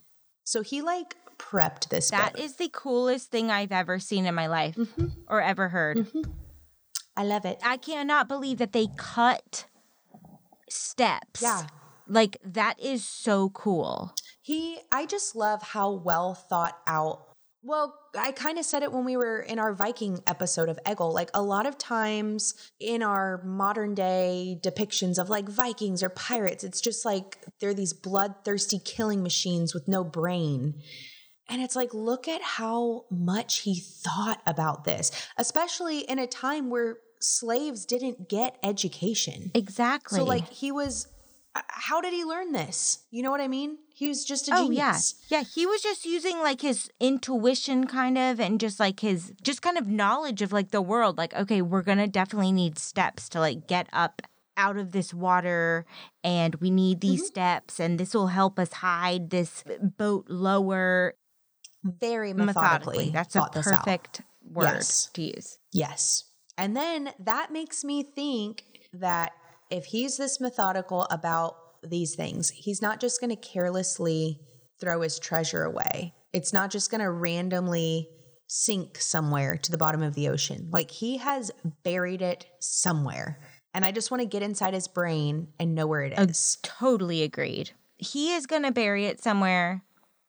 [0.42, 2.42] So he like prepped this That boat.
[2.42, 5.06] is the coolest thing I've ever seen in my life mm-hmm.
[5.28, 5.98] or ever heard.
[5.98, 6.32] Mm-hmm.
[7.16, 7.60] I love it.
[7.62, 9.66] I cannot believe that they cut
[10.68, 11.40] steps.
[11.40, 11.68] Yeah.
[12.08, 14.14] Like that is so cool.
[14.42, 17.22] He, I just love how well thought out.
[17.62, 21.14] Well, I kind of said it when we were in our Viking episode of Eggle.
[21.14, 26.62] Like a lot of times in our modern day depictions of like Vikings or pirates,
[26.62, 30.74] it's just like they're these bloodthirsty killing machines with no brain.
[31.48, 36.70] And it's like, look at how much he thought about this, especially in a time
[36.70, 39.50] where slaves didn't get education.
[39.54, 40.18] Exactly.
[40.18, 41.06] So, like, he was,
[41.68, 43.04] how did he learn this?
[43.10, 43.78] You know what I mean?
[43.94, 44.92] He was just a Oh yeah.
[44.92, 45.14] genius.
[45.28, 49.62] Yeah, he was just using like his intuition kind of and just like his just
[49.62, 53.28] kind of knowledge of like the world like okay, we're going to definitely need steps
[53.30, 54.22] to like get up
[54.56, 55.84] out of this water
[56.22, 57.26] and we need these Mm-hmm.
[57.26, 59.62] steps and this will help us hide this
[59.98, 61.14] boat lower
[61.84, 62.96] Very methodically.
[62.96, 63.10] methodically.
[63.10, 63.80] That's a thought this out.
[63.84, 65.10] perfect word Yes.
[65.14, 65.58] to use.
[65.72, 66.24] Yes.
[66.56, 68.62] And then that makes me think
[68.92, 69.32] that
[69.70, 74.40] if he's this methodical about these things, he's not just going to carelessly
[74.80, 76.14] throw his treasure away.
[76.32, 78.08] It's not just going to randomly
[78.46, 80.68] sink somewhere to the bottom of the ocean.
[80.70, 81.50] Like he has
[81.82, 83.38] buried it somewhere.
[83.72, 86.58] And I just want to get inside his brain and know where it is.
[86.62, 87.72] Totally agreed.
[87.96, 89.82] He is going to bury it somewhere,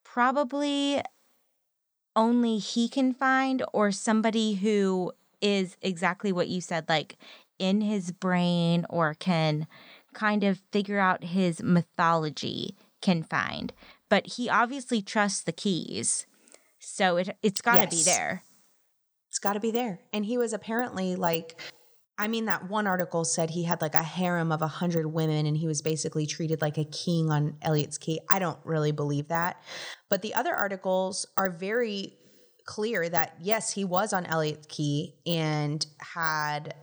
[0.04, 1.02] probably
[2.15, 7.17] only he can find, or somebody who is exactly what you said, like
[7.60, 9.68] in his brain or can
[10.13, 13.74] kind of figure out his mythology can find.
[14.10, 16.26] But he obviously trusts the keys.
[16.80, 18.44] So it, it's got to be there.
[19.30, 20.00] It's got to be there.
[20.13, 21.60] And he was apparently like,
[22.18, 25.46] I mean, that one article said he had like a harem of a hundred women
[25.46, 28.22] and he was basically treated like a king on Elliott's Key.
[28.30, 29.62] I don't really believe that.
[30.10, 32.13] But the other articles are very
[32.65, 36.74] clear that yes, he was on Elliott's Key and had,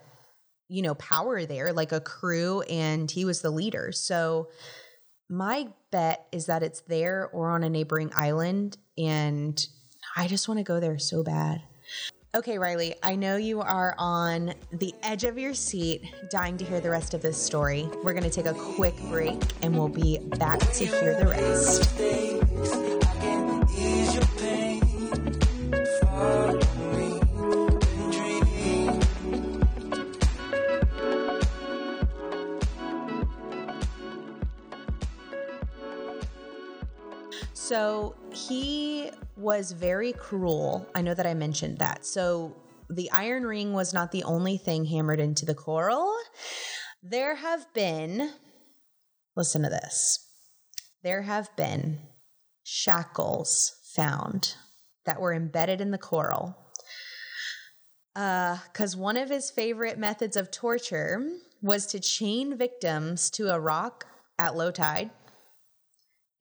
[0.73, 3.93] you know, power there, like a crew, and he was the leader.
[3.93, 4.49] So
[5.29, 8.79] my bet is that it's there or on a neighboring island.
[8.97, 9.65] And
[10.17, 11.61] I just want to go there so bad.
[12.35, 16.81] Okay, Reily, I know you are on the edge of your seat, dying to hear
[16.81, 17.87] the rest of this story.
[18.03, 21.91] We're going to take a quick break and we'll be back to hear the rest.
[37.63, 40.85] So he was very cruel.
[40.97, 42.05] I know that I mentioned that.
[42.05, 42.57] So
[42.91, 46.13] the iron ring was not the only thing hammered into the coral.
[47.05, 48.33] There have been,
[49.37, 50.29] listen to this,
[51.05, 52.01] there have been
[52.65, 54.57] shackles found
[55.07, 56.57] that were embedded in the coral.
[58.17, 61.31] Uh, because one of his favorite methods of torture
[61.63, 64.05] was to chain victims to a rock
[64.37, 65.13] at low tide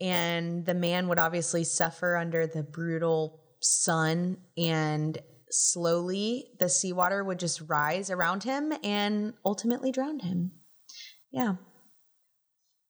[0.01, 7.39] and the man would obviously suffer under the brutal sun and slowly the seawater would
[7.39, 10.51] just rise around him and ultimately drown him
[11.31, 11.55] yeah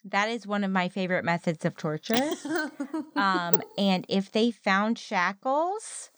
[0.03, 2.31] That is one of my favorite methods of torture.
[3.15, 6.09] um, and if they found shackles,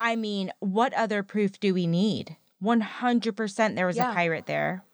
[0.00, 2.36] I mean, what other proof do we need?
[2.60, 4.10] 100% there was Yeah.
[4.10, 4.84] a pirate there.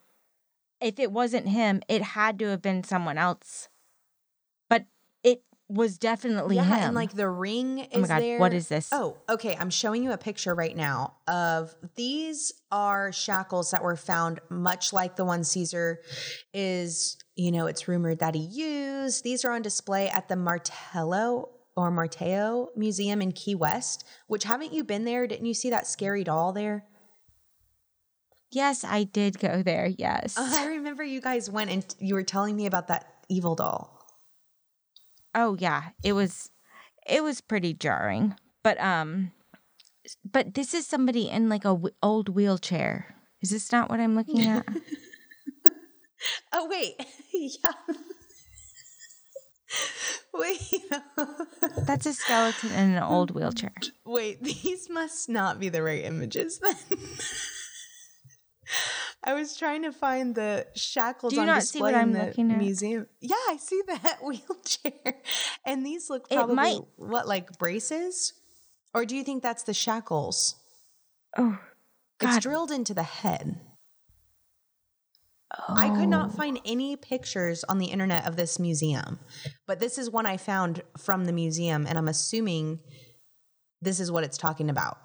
[0.79, 3.69] If it wasn't him, it had to have been someone else.
[5.67, 6.83] Was definitely yeah, him.
[6.83, 8.39] and like the ring is oh my God, there.
[8.39, 8.89] what is this?
[8.91, 9.57] Oh, okay.
[9.59, 14.93] I'm showing you a picture right now of these are shackles that were found, much
[14.93, 16.01] like the one Caesar
[16.53, 19.23] is, you know, it's rumored that he used.
[19.23, 24.71] These are on display at the Martello or Marteo Museum in Key West, which haven't
[24.71, 25.27] you been there?
[25.27, 26.85] Didn't you see that scary doll there?
[28.51, 29.87] Yes, I did go there.
[29.97, 30.35] Yes.
[30.37, 33.94] I remember you guys went and you were telling me about that evil doll.
[35.35, 36.49] Oh yeah, it was
[37.05, 38.35] it was pretty jarring.
[38.63, 39.31] But um
[40.23, 43.15] but this is somebody in like a w- old wheelchair.
[43.41, 44.65] Is this not what I'm looking at?
[46.53, 46.95] Oh, wait.
[47.33, 47.71] yeah.
[50.33, 50.83] wait.
[51.85, 53.73] That's a skeleton in an old wheelchair.
[54.05, 56.75] Wait, these must not be the right images then.
[59.23, 61.99] I was trying to find the shackles Do you on not see display what in
[61.99, 62.57] I'm the looking at?
[62.59, 63.07] museum.
[63.21, 65.15] Yeah, I see that wheelchair.
[65.65, 68.33] And these look It probably might- what like braces?
[68.93, 70.55] Or do you think that's the shackles?
[71.37, 71.57] Oh,
[72.21, 73.59] It's drilled into the head.
[75.67, 76.05] I could Oh.
[76.05, 79.19] not find any pictures on the internet of this museum,
[79.65, 82.79] but this is one I found from the museum, and I'm assuming
[83.81, 84.97] this is what it's talking about.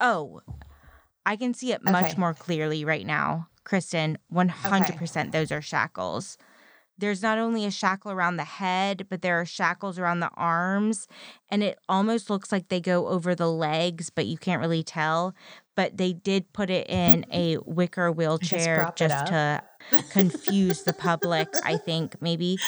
[0.00, 0.40] Oh,
[1.24, 2.20] I can see it much Okay.
[2.20, 3.48] more clearly right now.
[3.64, 6.36] Kristin, 100% those are shackles.
[6.98, 11.08] There's not only a shackle around the head, but there are shackles around the arms.
[11.48, 15.34] And it almost looks like they go over the legs, but you can't really tell.
[15.74, 19.62] But they did put it in a wicker wheelchair it just to
[20.10, 22.58] confuse the public, I think, maybe.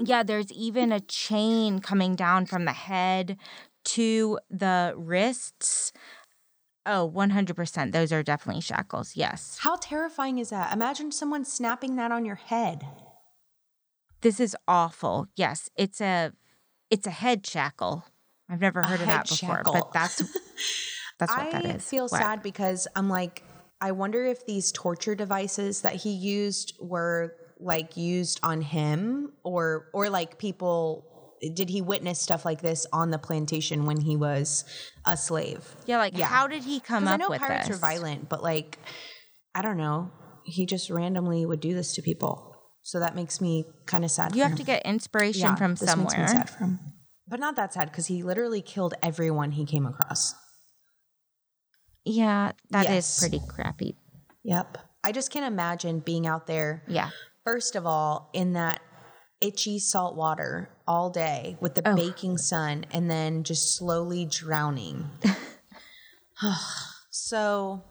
[0.00, 3.36] Yeah, there's even a chain coming down from the head
[3.84, 5.92] to the wrists.
[6.86, 7.92] Oh, 100%.
[7.92, 9.16] Those are definitely shackles.
[9.16, 9.58] Yes.
[9.60, 10.72] How terrifying is that?
[10.72, 12.86] Imagine someone snapping that on your head.
[14.20, 15.28] This is awful.
[15.36, 16.32] Yes, it's a
[16.90, 18.04] it's a head shackle.
[18.48, 19.72] I've never A heard of that before, shackle.
[19.72, 20.16] but that's
[21.18, 21.84] that's what I that is.
[21.88, 22.18] feel What?
[22.20, 23.42] sad because I'm like,
[23.80, 29.88] I wonder if these torture devices that he used were like used on him or
[29.92, 31.13] or like people
[31.54, 34.64] did he witness stuff like this on the plantation when he was
[35.04, 35.74] a slave?
[35.86, 36.26] Yeah, like Yeah.
[36.26, 37.76] how did he come up I know with pirates this?
[37.76, 38.78] are violent, but like
[39.54, 40.10] I don't know,
[40.44, 42.56] he just randomly would do this to people.
[42.82, 44.34] So that makes me kind of sad.
[44.36, 44.58] You have him.
[44.58, 46.28] to get inspiration Yeah, from this makes me somewhere.
[46.28, 46.80] sad for him.
[47.26, 50.34] But not that sad because he literally killed everyone he came across.
[52.04, 53.18] Yeah, that is Yes.
[53.18, 53.96] pretty crappy.
[54.42, 54.78] Yep.
[55.02, 57.10] I just can't imagine being out there, Yeah.
[57.44, 58.82] first of all, in that
[59.40, 61.94] itchy salt water all day with the Oh.
[61.96, 65.08] baking sun and then just slowly drowning.
[67.10, 67.82] so,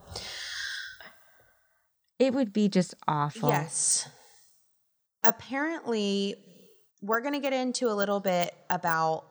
[2.20, 3.50] It would be just awful.
[3.50, 4.08] yes.
[5.24, 6.36] Apparently,
[7.02, 9.26] we're going to get into a little bit about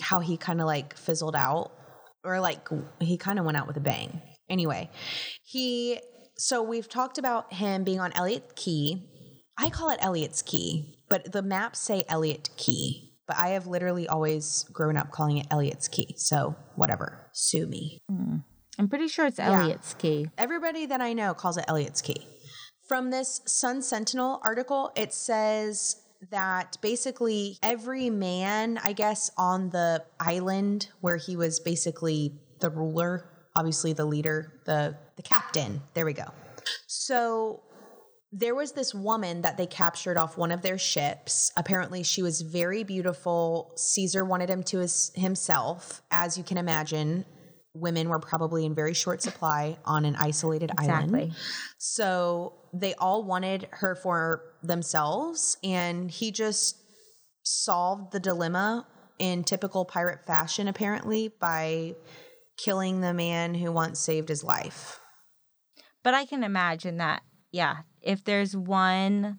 [0.00, 1.72] how he kind of like fizzled out
[2.24, 2.68] or like
[3.00, 4.20] he kind of went out with a bang.
[4.48, 4.90] Anyway,
[5.42, 5.98] he
[6.36, 9.02] so we've talked about him being on Elliott Key.
[9.58, 13.12] I call it Elliott's Key, but the maps say Elliott Key.
[13.26, 16.14] But I have literally always grown up calling it Elliott's Key.
[16.16, 17.98] So whatever, sue me.
[18.08, 18.36] Hmm.
[18.78, 20.28] I'm pretty sure it's Elliott's key.
[20.36, 22.26] Everybody that I know calls it Elliott's Key.
[22.86, 25.96] From this Sun Sentinel article, it says
[26.30, 33.28] that basically every man, I guess, on the island where he was basically the ruler,
[33.54, 35.82] obviously the leader, the the captain.
[35.94, 36.26] There we go.
[36.86, 37.62] So
[38.32, 41.52] there was this woman that they captured off one of their ships.
[41.56, 43.72] Apparently, she was very beautiful.
[43.76, 46.02] Caesar wanted him to his, himself.
[46.10, 47.24] As you can imagine,
[47.72, 51.20] women were probably in very short supply on an isolated Exactly.
[51.20, 51.34] island.
[51.78, 56.76] So they all wanted her for themselves, and he just
[57.42, 58.86] solved the dilemma
[59.18, 61.94] in typical pirate fashion, apparently, by
[62.58, 64.98] killing the man who once saved his life.
[66.02, 67.22] But I can imagine that,
[67.52, 69.38] yeah, if there's one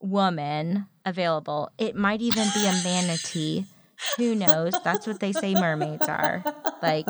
[0.00, 3.66] woman available, it might even be a manatee.
[4.18, 4.74] Who knows?
[4.84, 6.44] That's what they say mermaids are.
[6.82, 7.06] Like,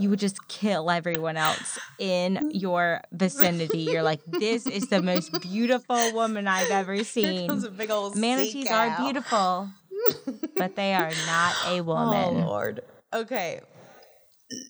[0.00, 3.80] you would just kill everyone else in your vicinity.
[3.80, 7.62] You're like, this is the most beautiful woman I've ever seen.
[8.14, 9.68] Manatees are beautiful,
[10.56, 12.14] but they are not a woman.
[12.14, 12.46] Oh woman.
[12.46, 12.80] Lord.
[13.12, 13.60] Okay.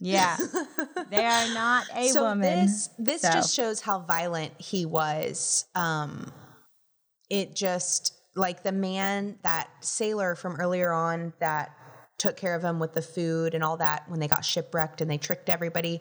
[0.00, 0.36] Yeah,
[1.10, 2.66] they are not a so woman.
[2.66, 5.66] this this So- just shows how violent he was.
[5.74, 6.32] Um
[7.30, 11.70] it just like the man, that sailor from earlier on that
[12.18, 15.10] took care of him with the food and all that when they got shipwrecked and
[15.10, 16.00] they tricked everybody.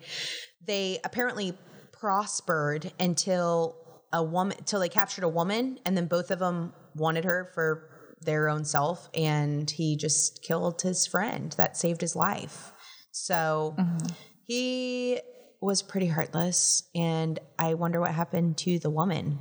[0.65, 1.57] They apparently
[1.91, 3.77] prospered until
[4.11, 7.89] a woman, till they captured a woman, and then both of them wanted her for
[8.21, 12.72] their own self, and he just killed his friend that saved his life.
[13.13, 14.07] So mm-hmm.
[14.43, 15.21] he
[15.61, 19.39] was pretty heartless, and I wonder what happened to the woman.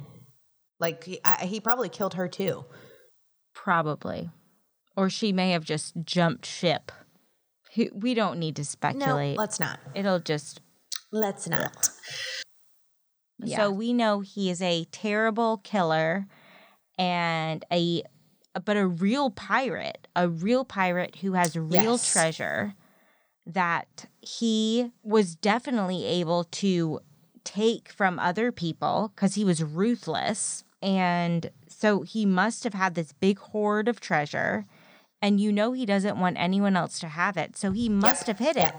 [0.78, 2.66] Like he, I, he probably killed her too.
[3.54, 4.30] Probably.
[4.94, 6.92] Or she may have just jumped ship.
[7.94, 9.36] We don't need to speculate.
[9.36, 9.80] No, let's not.
[9.94, 10.60] It'll just.
[11.10, 11.88] Let's not.
[13.38, 13.56] Yeah.
[13.56, 16.26] So we know he is a terrible killer
[16.98, 18.02] and a.
[18.66, 22.12] But a real pirate, a real pirate who has real Yes.
[22.12, 22.74] treasure
[23.47, 27.01] that he was definitely able to
[27.45, 30.64] take from other people because he was ruthless.
[30.80, 34.64] And so he must have had this big hoard of treasure.
[35.20, 37.57] And you know he doesn't want anyone else to have it.
[37.57, 38.74] So he must have hid it.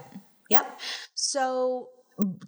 [0.50, 0.80] Yep.
[1.14, 1.88] So,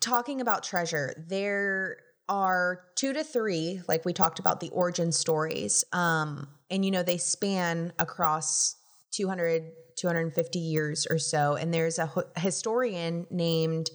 [0.01, 1.97] talking about treasure, there
[2.29, 5.85] are two to three, like we talked about the origin stories.
[5.93, 8.77] Um, and you know, they span across
[9.13, 9.65] 200,
[9.97, 11.55] 250 years or so.
[11.55, 13.91] And there's a historian named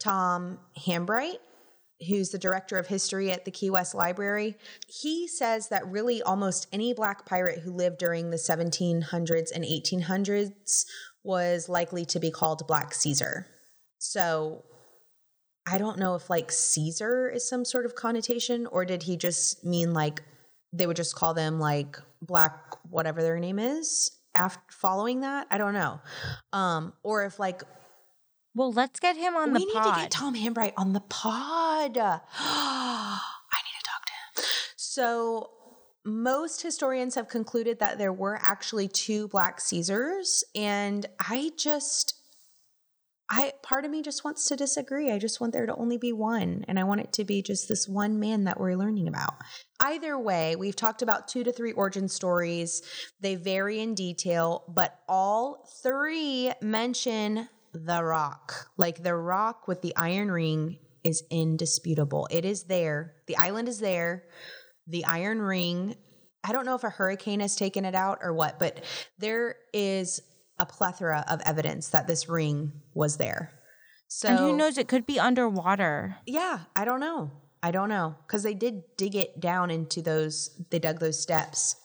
[0.00, 1.38] Tom Hambright
[2.08, 4.56] who's the director of history at the Key West Library,
[4.88, 10.84] he says that really almost any black pirate who lived during the 1700s and 1800s
[11.22, 13.46] was likely to be called Black Caesar.
[13.98, 14.64] So
[15.66, 19.64] I don't know if like Caesar is some sort of connotation or did he just
[19.64, 20.22] mean like
[20.72, 25.46] they would just call them like black whatever their name is after following that?
[25.50, 26.00] I don't know.
[26.52, 27.62] Um or if like
[28.54, 29.84] Well, let's get him on we the pod.
[29.84, 31.96] We need to get Tom Hambright on the pod.
[31.98, 34.46] I need to talk to him.
[34.76, 35.50] So,
[36.04, 42.14] most historians have concluded that there were actually two Black Caesars, and I just,
[43.30, 45.10] I part of me just wants to disagree.
[45.10, 47.68] I just want there to only be one, and I want it to be just
[47.68, 49.34] this one man that we're learning about.
[49.80, 52.82] Either way, we've talked about two to three origin stories.
[53.20, 58.68] They vary in detail, but all three mention the rock.
[58.76, 62.28] Like the rock with the iron ring is indisputable.
[62.30, 63.14] It is there.
[63.26, 64.24] The island is there.
[64.86, 65.96] The iron ring,
[66.42, 68.84] I don't know if a hurricane has taken it out or what, but
[69.18, 70.20] there is
[70.58, 73.52] a plethora of evidence that this ring was there.
[74.08, 74.78] So and who knows?
[74.78, 76.16] It could be underwater.
[76.26, 77.30] yeah, I don't know.
[77.62, 80.50] I don't know because they did dig it down into those.
[80.70, 81.76] They dug those steps.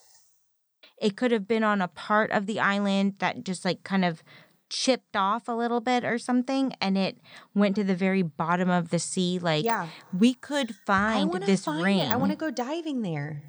[1.00, 4.22] It could have been on a part of the island that just like kind of
[4.68, 7.16] chipped off a little bit or something and it
[7.54, 9.38] went to the very bottom of the sea.
[9.38, 9.88] Like, Yeah.
[10.16, 11.98] we could find this find ring.
[11.98, 12.12] it.
[12.12, 13.42] I want to go diving there.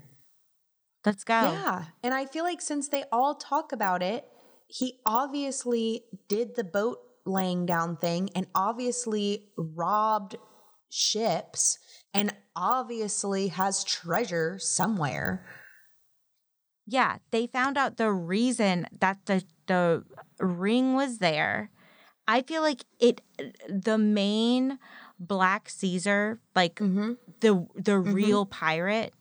[1.06, 1.34] Let's go.
[1.52, 4.26] Yeah, and I feel like since they all talk about it,
[4.72, 10.38] he obviously did the boat laying down thing, and obviously robbed
[10.90, 11.78] ships,
[12.14, 15.46] and obviously has treasure somewhere.
[16.88, 20.04] Yeah, they found out the reason that the the
[20.40, 21.70] ring was there.
[22.28, 23.22] I feel like it
[23.70, 24.80] the main
[25.20, 27.14] Black Caesar, like Mm-hmm.
[27.42, 29.14] the the real pirate,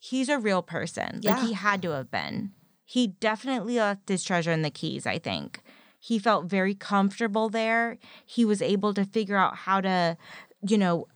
[0.00, 1.20] he's a real person.
[1.22, 2.52] Like he had to have been.
[2.88, 5.60] He definitely left his treasure in the keys, I think.
[5.98, 7.98] He felt very comfortable there.
[8.24, 10.16] He was able to figure out how to,
[10.66, 11.08] you know,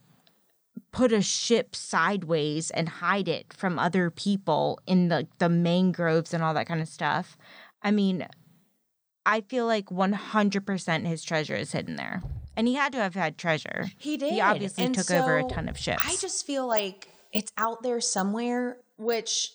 [0.90, 6.42] put a ship sideways and hide it from other people in the the mangroves and
[6.42, 7.38] all that kind of stuff.
[7.82, 8.26] I mean,
[9.24, 12.20] I feel like 100% his treasure is hidden there.
[12.56, 13.86] And he had to have had treasure.
[13.96, 14.32] He did.
[14.32, 16.02] He obviously And took over a ton of ships.
[16.04, 19.52] I just feel like it's out there somewhere, which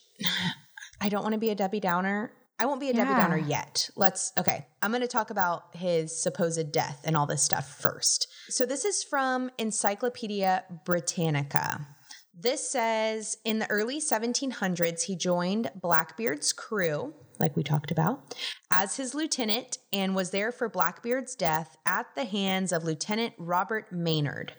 [1.06, 2.32] I don't want to be a Debbie Downer.
[2.58, 3.92] I won't be a Debbie Downer yet.
[3.96, 4.66] Let's, okay.
[4.82, 8.28] I'm going to talk about his supposed death and all this stuff first.
[8.50, 11.86] So, this is from Encyclopedia Britannica.
[12.34, 18.34] This says in the early 1700s, he joined Blackbeard's crew, like we talked about,
[18.72, 23.92] as his lieutenant and was there for Blackbeard's death at the hands of Lieutenant Robert
[23.92, 24.54] Maynard.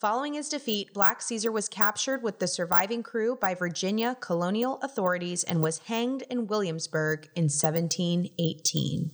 [0.00, 5.42] Following his defeat, Black Caesar was captured with the surviving crew by Virginia colonial authorities
[5.42, 9.10] and was hanged in Williamsburg in 1718.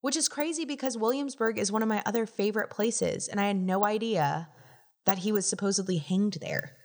[0.00, 3.58] Which is crazy because Williamsburg is one of my other favorite places, and I had
[3.58, 4.48] no idea
[5.04, 6.78] that he was supposedly hanged there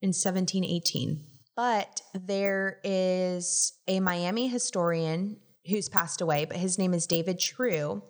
[0.00, 1.24] in 1718.
[1.54, 5.36] But there is a Miami historian
[5.68, 8.02] who's passed away, but his name is David True.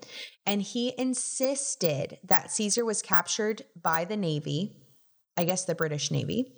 [0.47, 4.77] And he insisted that Caesar was captured by the Navy,
[5.37, 6.55] I guess the British Navy,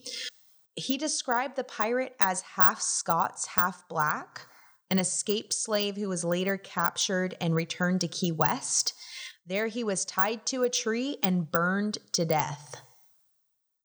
[0.77, 4.47] he described the pirate as half Scots, half black,
[4.91, 8.93] an escaped slave who was later captured and returned to Key West.
[9.47, 12.83] There he was tied to a tree and burned to death.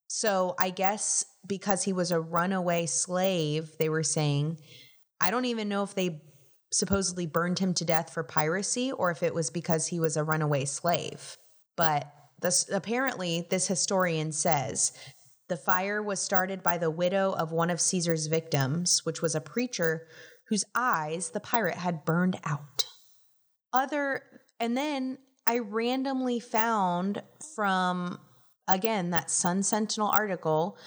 [0.08, 4.58] So I guess because he was a runaway slave, they were saying,
[5.22, 6.22] I don't even know if they
[6.72, 10.24] supposedly burned him to death for piracy or if it was because he was a
[10.24, 11.38] runaway slave.
[11.76, 12.12] But
[12.42, 14.94] this apparently this historian says
[15.48, 19.42] the fire was started by the widow of one of Caesar's victims, which was a
[19.42, 20.08] preacher
[20.48, 22.86] whose eyes the pirate had burned out.
[23.74, 24.24] Other
[24.60, 25.18] and then
[25.48, 27.24] I randomly found
[27.56, 28.20] from
[28.68, 30.78] again that Sun Sentinel article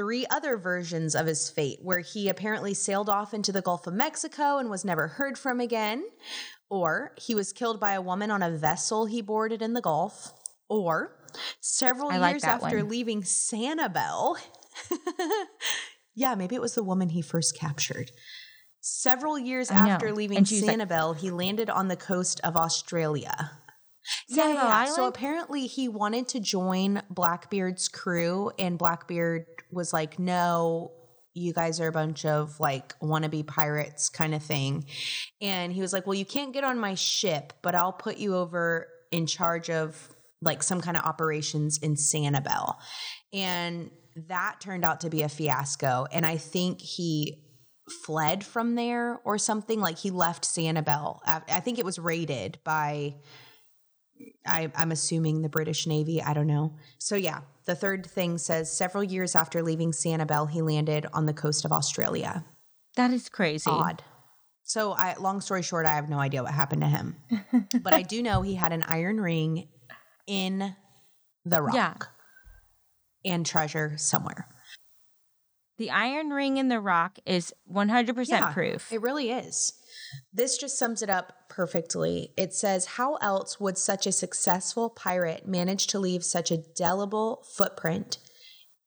[0.00, 3.92] three other versions of his fate where he apparently sailed off into the Gulf of
[3.92, 6.02] Mexico and was never heard from again,
[6.70, 10.32] or he was killed by a woman on a vessel he boarded in the Gulf,
[10.70, 11.18] or
[11.60, 12.88] several I years after one.
[12.88, 14.38] leaving Sanibel.
[16.14, 18.10] yeah, maybe it was the woman he first captured.
[18.80, 23.50] Several years after leaving she's like- Sanibel, he landed on the coast of Australia.
[24.28, 24.42] So
[25.02, 25.14] Island?
[25.14, 30.92] apparently he wanted to join Blackbeard's crew, and Blackbeard was like, no,
[31.34, 34.84] you guys are a bunch of like wannabe pirates kind of thing.
[35.40, 38.34] And he was like, well, you can't get on my ship, but I'll put you
[38.34, 40.08] over in charge of
[40.42, 42.76] like some kind of operations in Sanibel.
[43.32, 43.90] And
[44.28, 46.06] that turned out to be a fiasco.
[46.10, 47.44] And I think he
[48.04, 49.80] fled from there or something.
[49.80, 51.20] Like he left Sanibel.
[51.26, 53.14] I think it was raided by
[54.46, 56.22] I, I'm assuming the British Navy.
[56.22, 56.74] I don't know.
[56.98, 61.34] So, yeah, the third thing says several years after leaving Sanibel, he landed on the
[61.34, 62.44] coast of Australia.
[62.96, 63.70] That is crazy.
[63.70, 64.02] Odd.
[64.64, 67.16] So, I, long story short, I have no idea what happened to him.
[67.82, 69.68] but I do know he had an iron ring
[70.26, 70.74] in
[71.44, 71.74] the rock
[73.24, 73.32] Yeah.
[73.32, 74.46] and treasure somewhere.
[75.78, 78.92] The iron ring in the rock is 100% Yeah, proof.
[78.92, 79.72] It really is.
[80.32, 82.32] This just sums it up perfectly.
[82.36, 87.44] It says, How else would such a successful pirate manage to leave such a delible
[87.56, 88.18] footprint?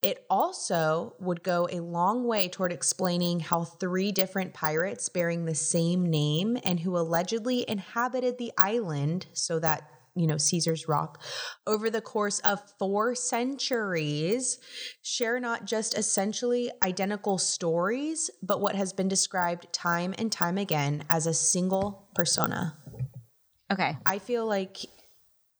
[0.01, 5.55] It also would go a long way toward explaining how three different pirates bearing the
[5.55, 11.21] same name and who allegedly inhabited the island, so that, you know, Caesar's Rock,
[11.65, 14.59] over the course of four centuries,
[15.01, 21.03] share not just essentially identical stories, but what has been described time and time again
[21.09, 22.77] as a single persona.
[23.71, 23.97] okay.
[24.05, 24.77] I feel like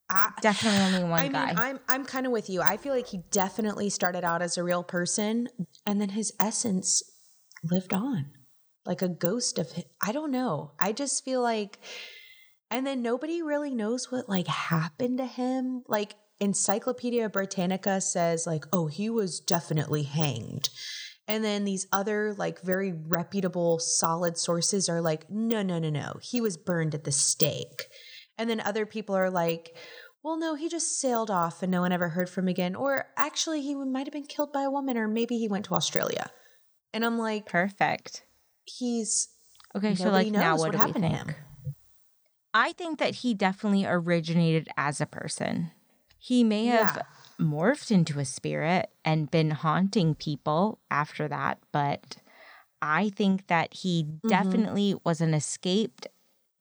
[0.09, 1.45] I, Definitely only one I guy.
[1.47, 2.61] mean, I'm I'm kind of with you.
[2.61, 5.47] I feel like he definitely started out as a real person,
[5.87, 7.01] and then his essence
[7.63, 8.29] lived on,
[8.85, 9.71] like a ghost of.
[9.71, 9.85] Him.
[10.05, 10.73] I don't know.
[10.79, 11.79] I just feel like,
[12.73, 15.83] and then nobody really knows what like happened to him.
[15.87, 20.69] Like Encyclopedia Britannica says, like, oh, he was definitely hanged.
[21.27, 26.15] And then these other, like, very reputable, solid sources are like, no, no, no, no.
[26.21, 27.85] He was burned at the stake.
[28.39, 29.77] And then other people are like,
[30.23, 32.75] well, no, he just sailed off and no one ever heard from him again.
[32.75, 35.75] Or actually, he might have been killed by a woman, or maybe he went to
[35.75, 36.31] Australia.
[36.91, 38.23] And I'm like, Perfect.
[38.65, 39.29] he's
[39.75, 41.35] Okay, so like now what, what happened we to him.
[42.53, 45.71] I think that he definitely originated as a person.
[46.17, 47.03] He may have Yeah.
[47.39, 52.17] morphed into a spirit and been haunting people after that, but
[52.81, 54.27] I think that he Mm-hmm.
[54.27, 56.07] definitely was an escaped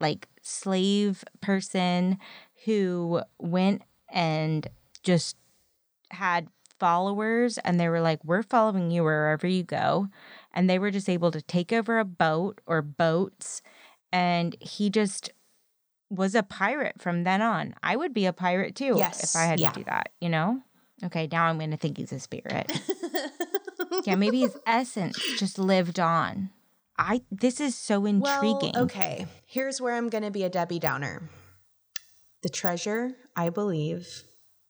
[0.01, 2.19] like slave person
[2.65, 4.67] who went and
[5.03, 5.37] just
[6.11, 10.09] had followers and they were like we're following you wherever you go
[10.53, 13.63] and they were just able to take over a boat or boats
[14.13, 15.31] and he just
[16.13, 17.75] was a pirate from then on.
[17.83, 19.71] I would be a pirate too Yes, if I had yeah.
[19.71, 20.61] to do that, you know?
[21.05, 22.71] Okay, now I'm going to think he's a spirit.
[24.05, 26.51] yeah, maybe his essence just lived on.
[26.99, 28.73] I this is so intriguing.
[28.75, 29.27] Well, okay.
[29.47, 31.29] Here's where I'm going to be a Debbie Downer.
[32.43, 34.07] The treasure, I believe,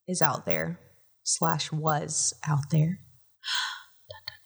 [0.06, 0.78] is out there,
[1.24, 3.00] slash, was out there.
[4.08, 4.36] Dun, dun,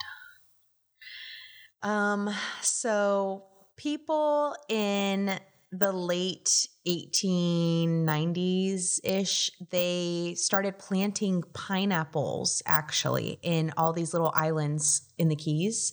[1.82, 2.28] dun.
[2.28, 3.44] Um, so
[3.76, 5.38] people in
[5.78, 15.28] the late 1890s ish, they started planting pineapples actually in all these little islands in
[15.28, 15.92] the Keys.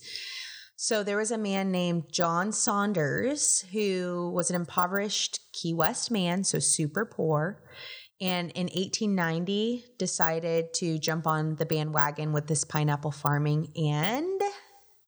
[0.76, 6.44] So there was a man named John Saunders who was an impoverished Key West man,
[6.44, 7.64] so super poor.
[8.20, 14.42] And in 1890, decided to jump on the bandwagon with this pineapple farming, and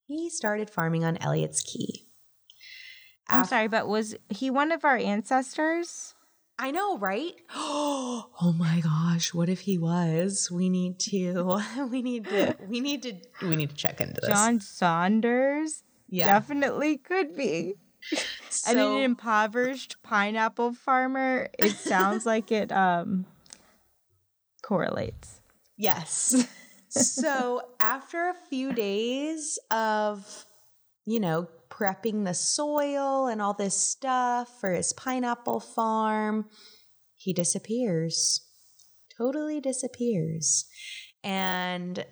[0.07, 2.04] he started farming on Elliott's Key.
[3.27, 6.15] I'm Af- sorry, but was he one of our ancestors?
[6.57, 7.33] I know, right?
[8.41, 10.51] Oh my gosh, what if he was?
[10.51, 14.29] We need to we need to we need to we need to check into this.
[14.29, 16.27] John Saunders yeah.
[16.27, 17.75] definitely could be.
[18.67, 23.25] and an impoverished pineapple farmer, it sounds like it um
[24.61, 25.41] correlates.
[25.77, 26.45] Yes.
[26.89, 30.45] so after a few days of,
[31.05, 36.45] you know, prepping the soil and all this stuff for his pineapple farm,
[37.15, 38.41] he disappears.
[39.17, 40.65] Totally disappears.
[41.23, 42.05] And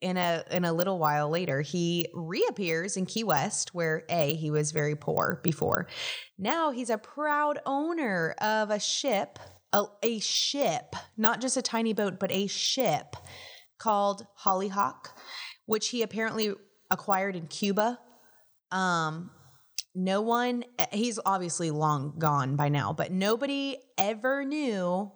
[0.00, 4.50] in a in a little while later, he reappears in Key West, where A, he
[4.50, 5.88] was very poor before.
[6.38, 9.38] Now he's a proud owner of a ship,
[9.72, 13.16] a, a ship, not just a tiny boat, but a ship
[13.78, 15.18] called Hollyhock,
[15.66, 16.52] which he apparently
[16.90, 17.98] acquired in Cuba.
[18.70, 19.30] Um,
[19.94, 25.10] no one, he's obviously long gone by now, but nobody ever knew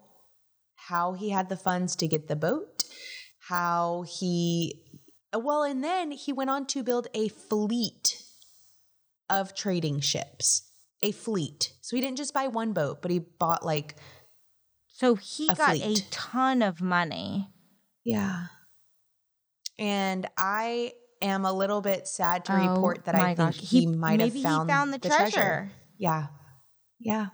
[0.77, 2.85] how he had the funds to get the boat,
[3.49, 4.83] how he,
[5.35, 8.23] well, and then he went on to build a fleet
[9.31, 10.63] of trading ships,
[11.03, 11.73] a fleet.
[11.83, 13.97] So he didn't just buy one boat, but he bought like,
[14.89, 15.99] So he A got fleet.
[16.01, 17.49] a ton of money.
[18.05, 18.47] yeah.
[19.79, 20.93] And I
[21.23, 23.59] am a little bit sad to Oh report that I think gosh.
[23.59, 25.71] he, might have found, he found the, treasure.
[25.99, 26.27] Yeah.
[27.01, 27.27] Yeah.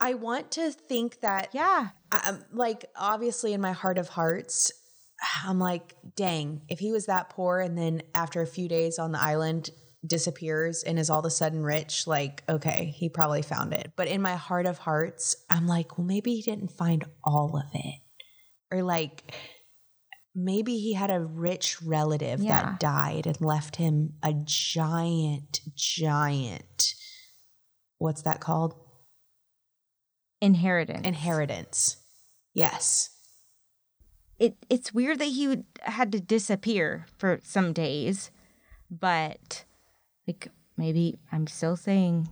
[0.00, 1.88] I want to think that Yeah.
[2.26, 4.72] um, like obviously in my heart of hearts
[5.44, 9.12] i'm like dang if he was that poor and then after a few days on
[9.12, 9.70] the island
[10.04, 14.08] disappears and is all of a sudden rich like okay he probably found it but
[14.08, 18.00] in my heart of hearts i'm like well maybe he didn't find all of it
[18.72, 19.32] or like
[20.34, 22.62] maybe he had a rich relative Yeah.
[22.62, 26.94] that died and left him a giant giant
[27.98, 28.74] what's that called
[30.40, 31.06] Inheritance.
[31.06, 31.96] inheritance
[32.52, 33.10] yes
[34.38, 38.32] it it's weird that he would, had to disappear for some days,
[38.90, 39.64] but
[40.26, 42.28] like maybe I'm still saying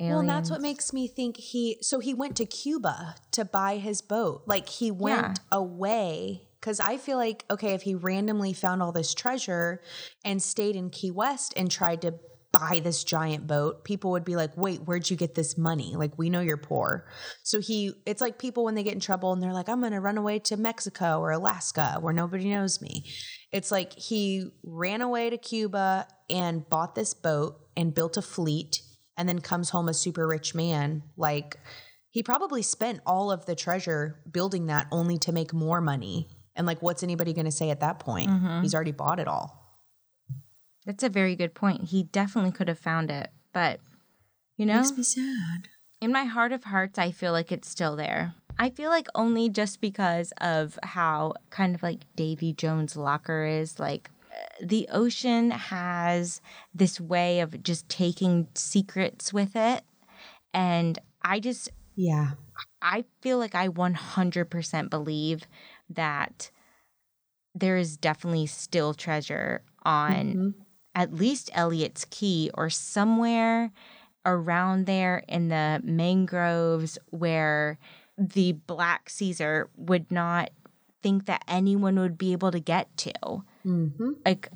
[0.00, 1.78] Well, and that's what makes me think he.
[1.80, 4.42] So he went to Cuba to buy his boat.
[4.46, 9.14] Like he went away because I feel like okay, if he randomly found all this
[9.14, 9.82] treasure
[10.24, 12.14] and stayed in Key West and tried to
[12.52, 15.94] buy this giant boat, people would be like, "Wait, where'd you get this money?
[15.96, 17.08] Like we know you're poor."
[17.42, 19.92] So he, it's like people when they get in trouble and they're like, "I'm going
[19.92, 23.04] to run away to Mexico or Alaska where nobody knows me."
[23.50, 28.82] It's like he ran away to Cuba and bought this boat and built a fleet
[29.16, 31.02] and then comes home a super rich man.
[31.16, 31.58] Like
[32.10, 36.28] he probably spent all of the treasure building that only to make more money.
[36.54, 38.30] And like, what's anybody going to say at that point?
[38.30, 38.62] Mm-hmm.
[38.62, 39.58] He's already bought it all.
[40.84, 41.84] That's a very good point.
[41.84, 43.80] He definitely could have found it, but
[44.56, 45.68] you know, makes me sad.
[46.00, 48.34] in my heart of hearts, I feel like it's still there.
[48.58, 53.78] I feel like only just because of how kind of like Davy Jones' locker is.
[53.78, 54.10] Like
[54.60, 56.40] the ocean has
[56.74, 59.84] this way of just taking secrets with it.
[60.52, 62.32] And I just, Yeah.
[62.82, 65.42] I feel like I 100% believe
[65.92, 66.50] that
[67.54, 70.54] there is definitely still treasure on
[70.94, 73.72] at least Elliott's Key or somewhere
[74.24, 77.78] around there in the mangroves where
[78.16, 80.50] the Black Caesar would not
[81.02, 83.12] think that anyone would be able to get to.
[83.66, 84.10] Mm-hmm.
[84.24, 84.48] Like,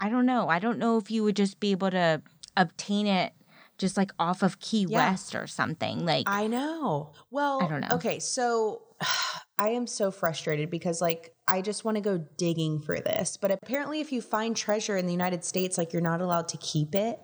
[0.00, 0.48] I don't know.
[0.48, 2.22] I don't know if you would just be able to
[2.56, 3.32] obtain it
[3.78, 5.10] just like off of Key Yeah.
[5.10, 6.04] West or something.
[6.04, 7.12] Like, I know.
[7.30, 7.88] Well, I don't know.
[7.92, 8.82] Okay, so
[9.58, 13.50] I am so frustrated because like I just want to go digging for this, but
[13.50, 16.94] apparently if you find treasure in the United States like you're not allowed to keep
[16.94, 17.18] it.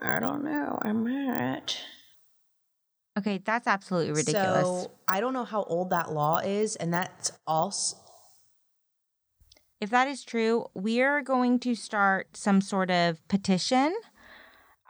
[0.00, 0.78] I don't know.
[0.80, 1.76] I might.
[3.18, 4.62] okay, that's absolutely ridiculous.
[4.62, 7.96] So I don't know how old that law is and that's also
[9.80, 13.94] if that is true, we are going to start some sort of petition.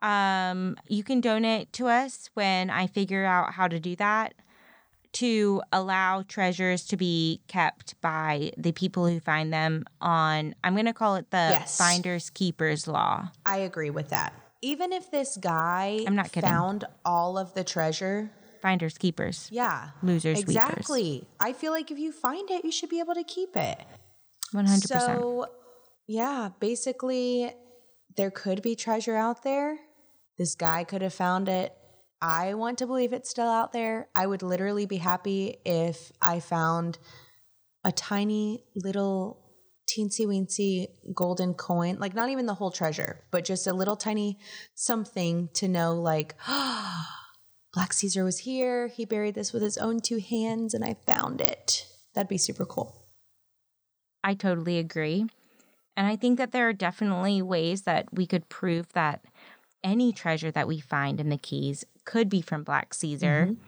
[0.02, 4.34] Um, you can donate to us when I figure out how to do that
[5.12, 10.86] to allow treasures to be kept by the people who find them on I'm going
[10.86, 11.76] to call it the Yes.
[11.76, 13.28] finders keepers law.
[13.44, 14.32] I agree with that.
[14.62, 16.48] Even if this guy I'm not kidding.
[16.48, 18.30] found all of the treasure,
[18.62, 19.48] Finders keepers.
[19.50, 19.90] yeah.
[20.02, 20.50] Losers, weepers.
[20.54, 21.26] Exactly.
[21.40, 23.78] I feel like if you find it, you should be able to keep it.
[24.54, 24.86] 100%.
[24.86, 25.46] So,
[26.06, 27.52] yeah, basically,
[28.18, 29.78] there could be treasure out there.
[30.38, 31.74] This guy could have found it.
[32.22, 34.08] I want to believe it's still out there.
[34.14, 36.98] I would literally be happy if I found
[37.82, 39.40] a tiny little
[39.88, 44.38] teensy weensy golden coin, like not even the whole treasure, but just a little tiny
[44.74, 46.34] something to know, like,
[47.72, 48.88] Black Caesar was here.
[48.88, 51.86] He buried this with his own two hands, and I found it.
[52.14, 53.06] That'd be super cool.
[54.22, 55.26] I totally agree.
[55.96, 59.24] And I think that there are definitely ways that we could prove that
[59.82, 63.48] any treasure that we find in the Keys could be from Black Caesar.
[63.50, 63.62] Mm-hmm.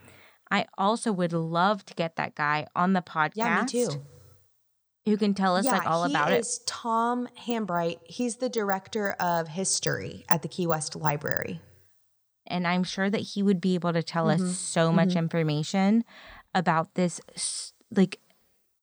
[0.50, 3.36] I also would love to get that guy on the podcast.
[3.36, 4.02] Yeah, me too.
[5.06, 6.34] Who can tell us yeah, like all about it?
[6.34, 7.98] He is Tom Hambright.
[8.04, 11.60] He's the director of history at the Key West Library.
[12.46, 14.44] And I'm sure that he would be able to tell mm-hmm.
[14.44, 14.96] us so mm-hmm.
[14.96, 16.04] much information
[16.54, 17.20] about this
[17.90, 18.20] like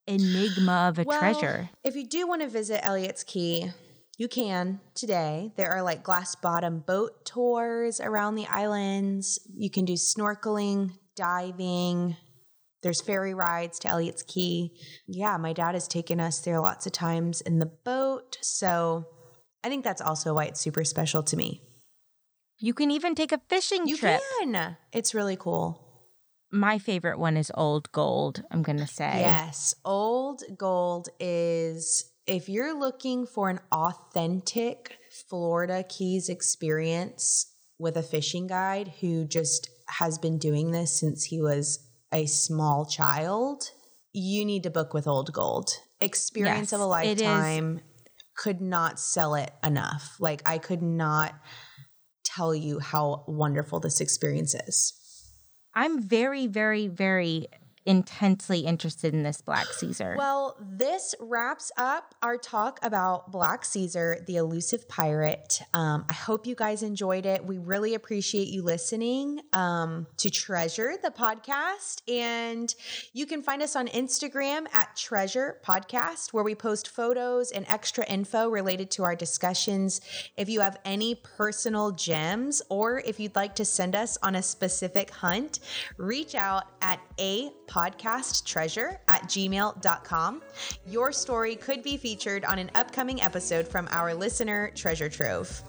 [0.06, 1.70] enigma of a well, treasure.
[1.84, 3.70] If you do want to visit Elliott's Key,
[4.20, 5.50] you can today.
[5.56, 9.40] There are like glass bottom boat tours around the islands.
[9.50, 12.18] You can do snorkeling, diving.
[12.82, 14.78] There's ferry rides to Elliott's Key.
[15.08, 18.36] Yeah, my dad has taken us there lots of times in the boat.
[18.42, 19.06] So
[19.64, 21.62] I think that's also why it's super special to me.
[22.58, 24.20] You can even take a fishing you trip.
[24.20, 24.76] You can.
[24.92, 25.86] It's really cool
[26.52, 29.20] my favorite one is Old Gold, I'm going to say.
[29.20, 29.74] Yes.
[29.84, 34.98] Old Gold is if you're looking for an authentic
[35.28, 37.46] Florida Keys experience
[37.78, 41.78] with a fishing guide who just has been doing this since he was
[42.12, 43.70] a small child,
[44.12, 45.70] you need to book with Old Gold.
[46.00, 47.80] Experience yes, of a lifetime.
[48.36, 50.16] Could not sell it enough.
[50.18, 51.34] Like, I could not
[52.24, 54.94] tell you how wonderful this experience is.
[55.74, 57.48] I'm very, very, very
[57.86, 60.14] intensely interested in this Black Caesar.
[60.16, 65.60] Well, this wraps up our talk about Black Caesar, the elusive pirate.
[65.72, 67.44] Um, I hope you guys enjoyed it.
[67.44, 72.02] We really appreciate you listening um, to Treasure, the podcast.
[72.08, 72.74] And
[73.12, 78.04] you can find us on Instagram at Treasure Podcast, where we post photos and extra
[78.04, 80.00] info related to our discussions.
[80.36, 84.42] If you have any personal gems or if you'd like to send us on a
[84.42, 85.60] specific hunt,
[85.96, 87.79] reach out at a podcast
[88.44, 90.42] treasure at gmail.com.
[90.86, 95.62] Your story could be featured on an upcoming episode from our listener treasure trove.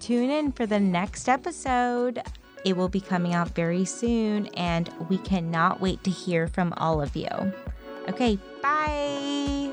[0.00, 2.22] Tune in for the next episode.
[2.64, 7.00] It will be coming out very soon, and we cannot wait to hear from all
[7.00, 7.28] of you.
[8.08, 9.72] Okay, bye.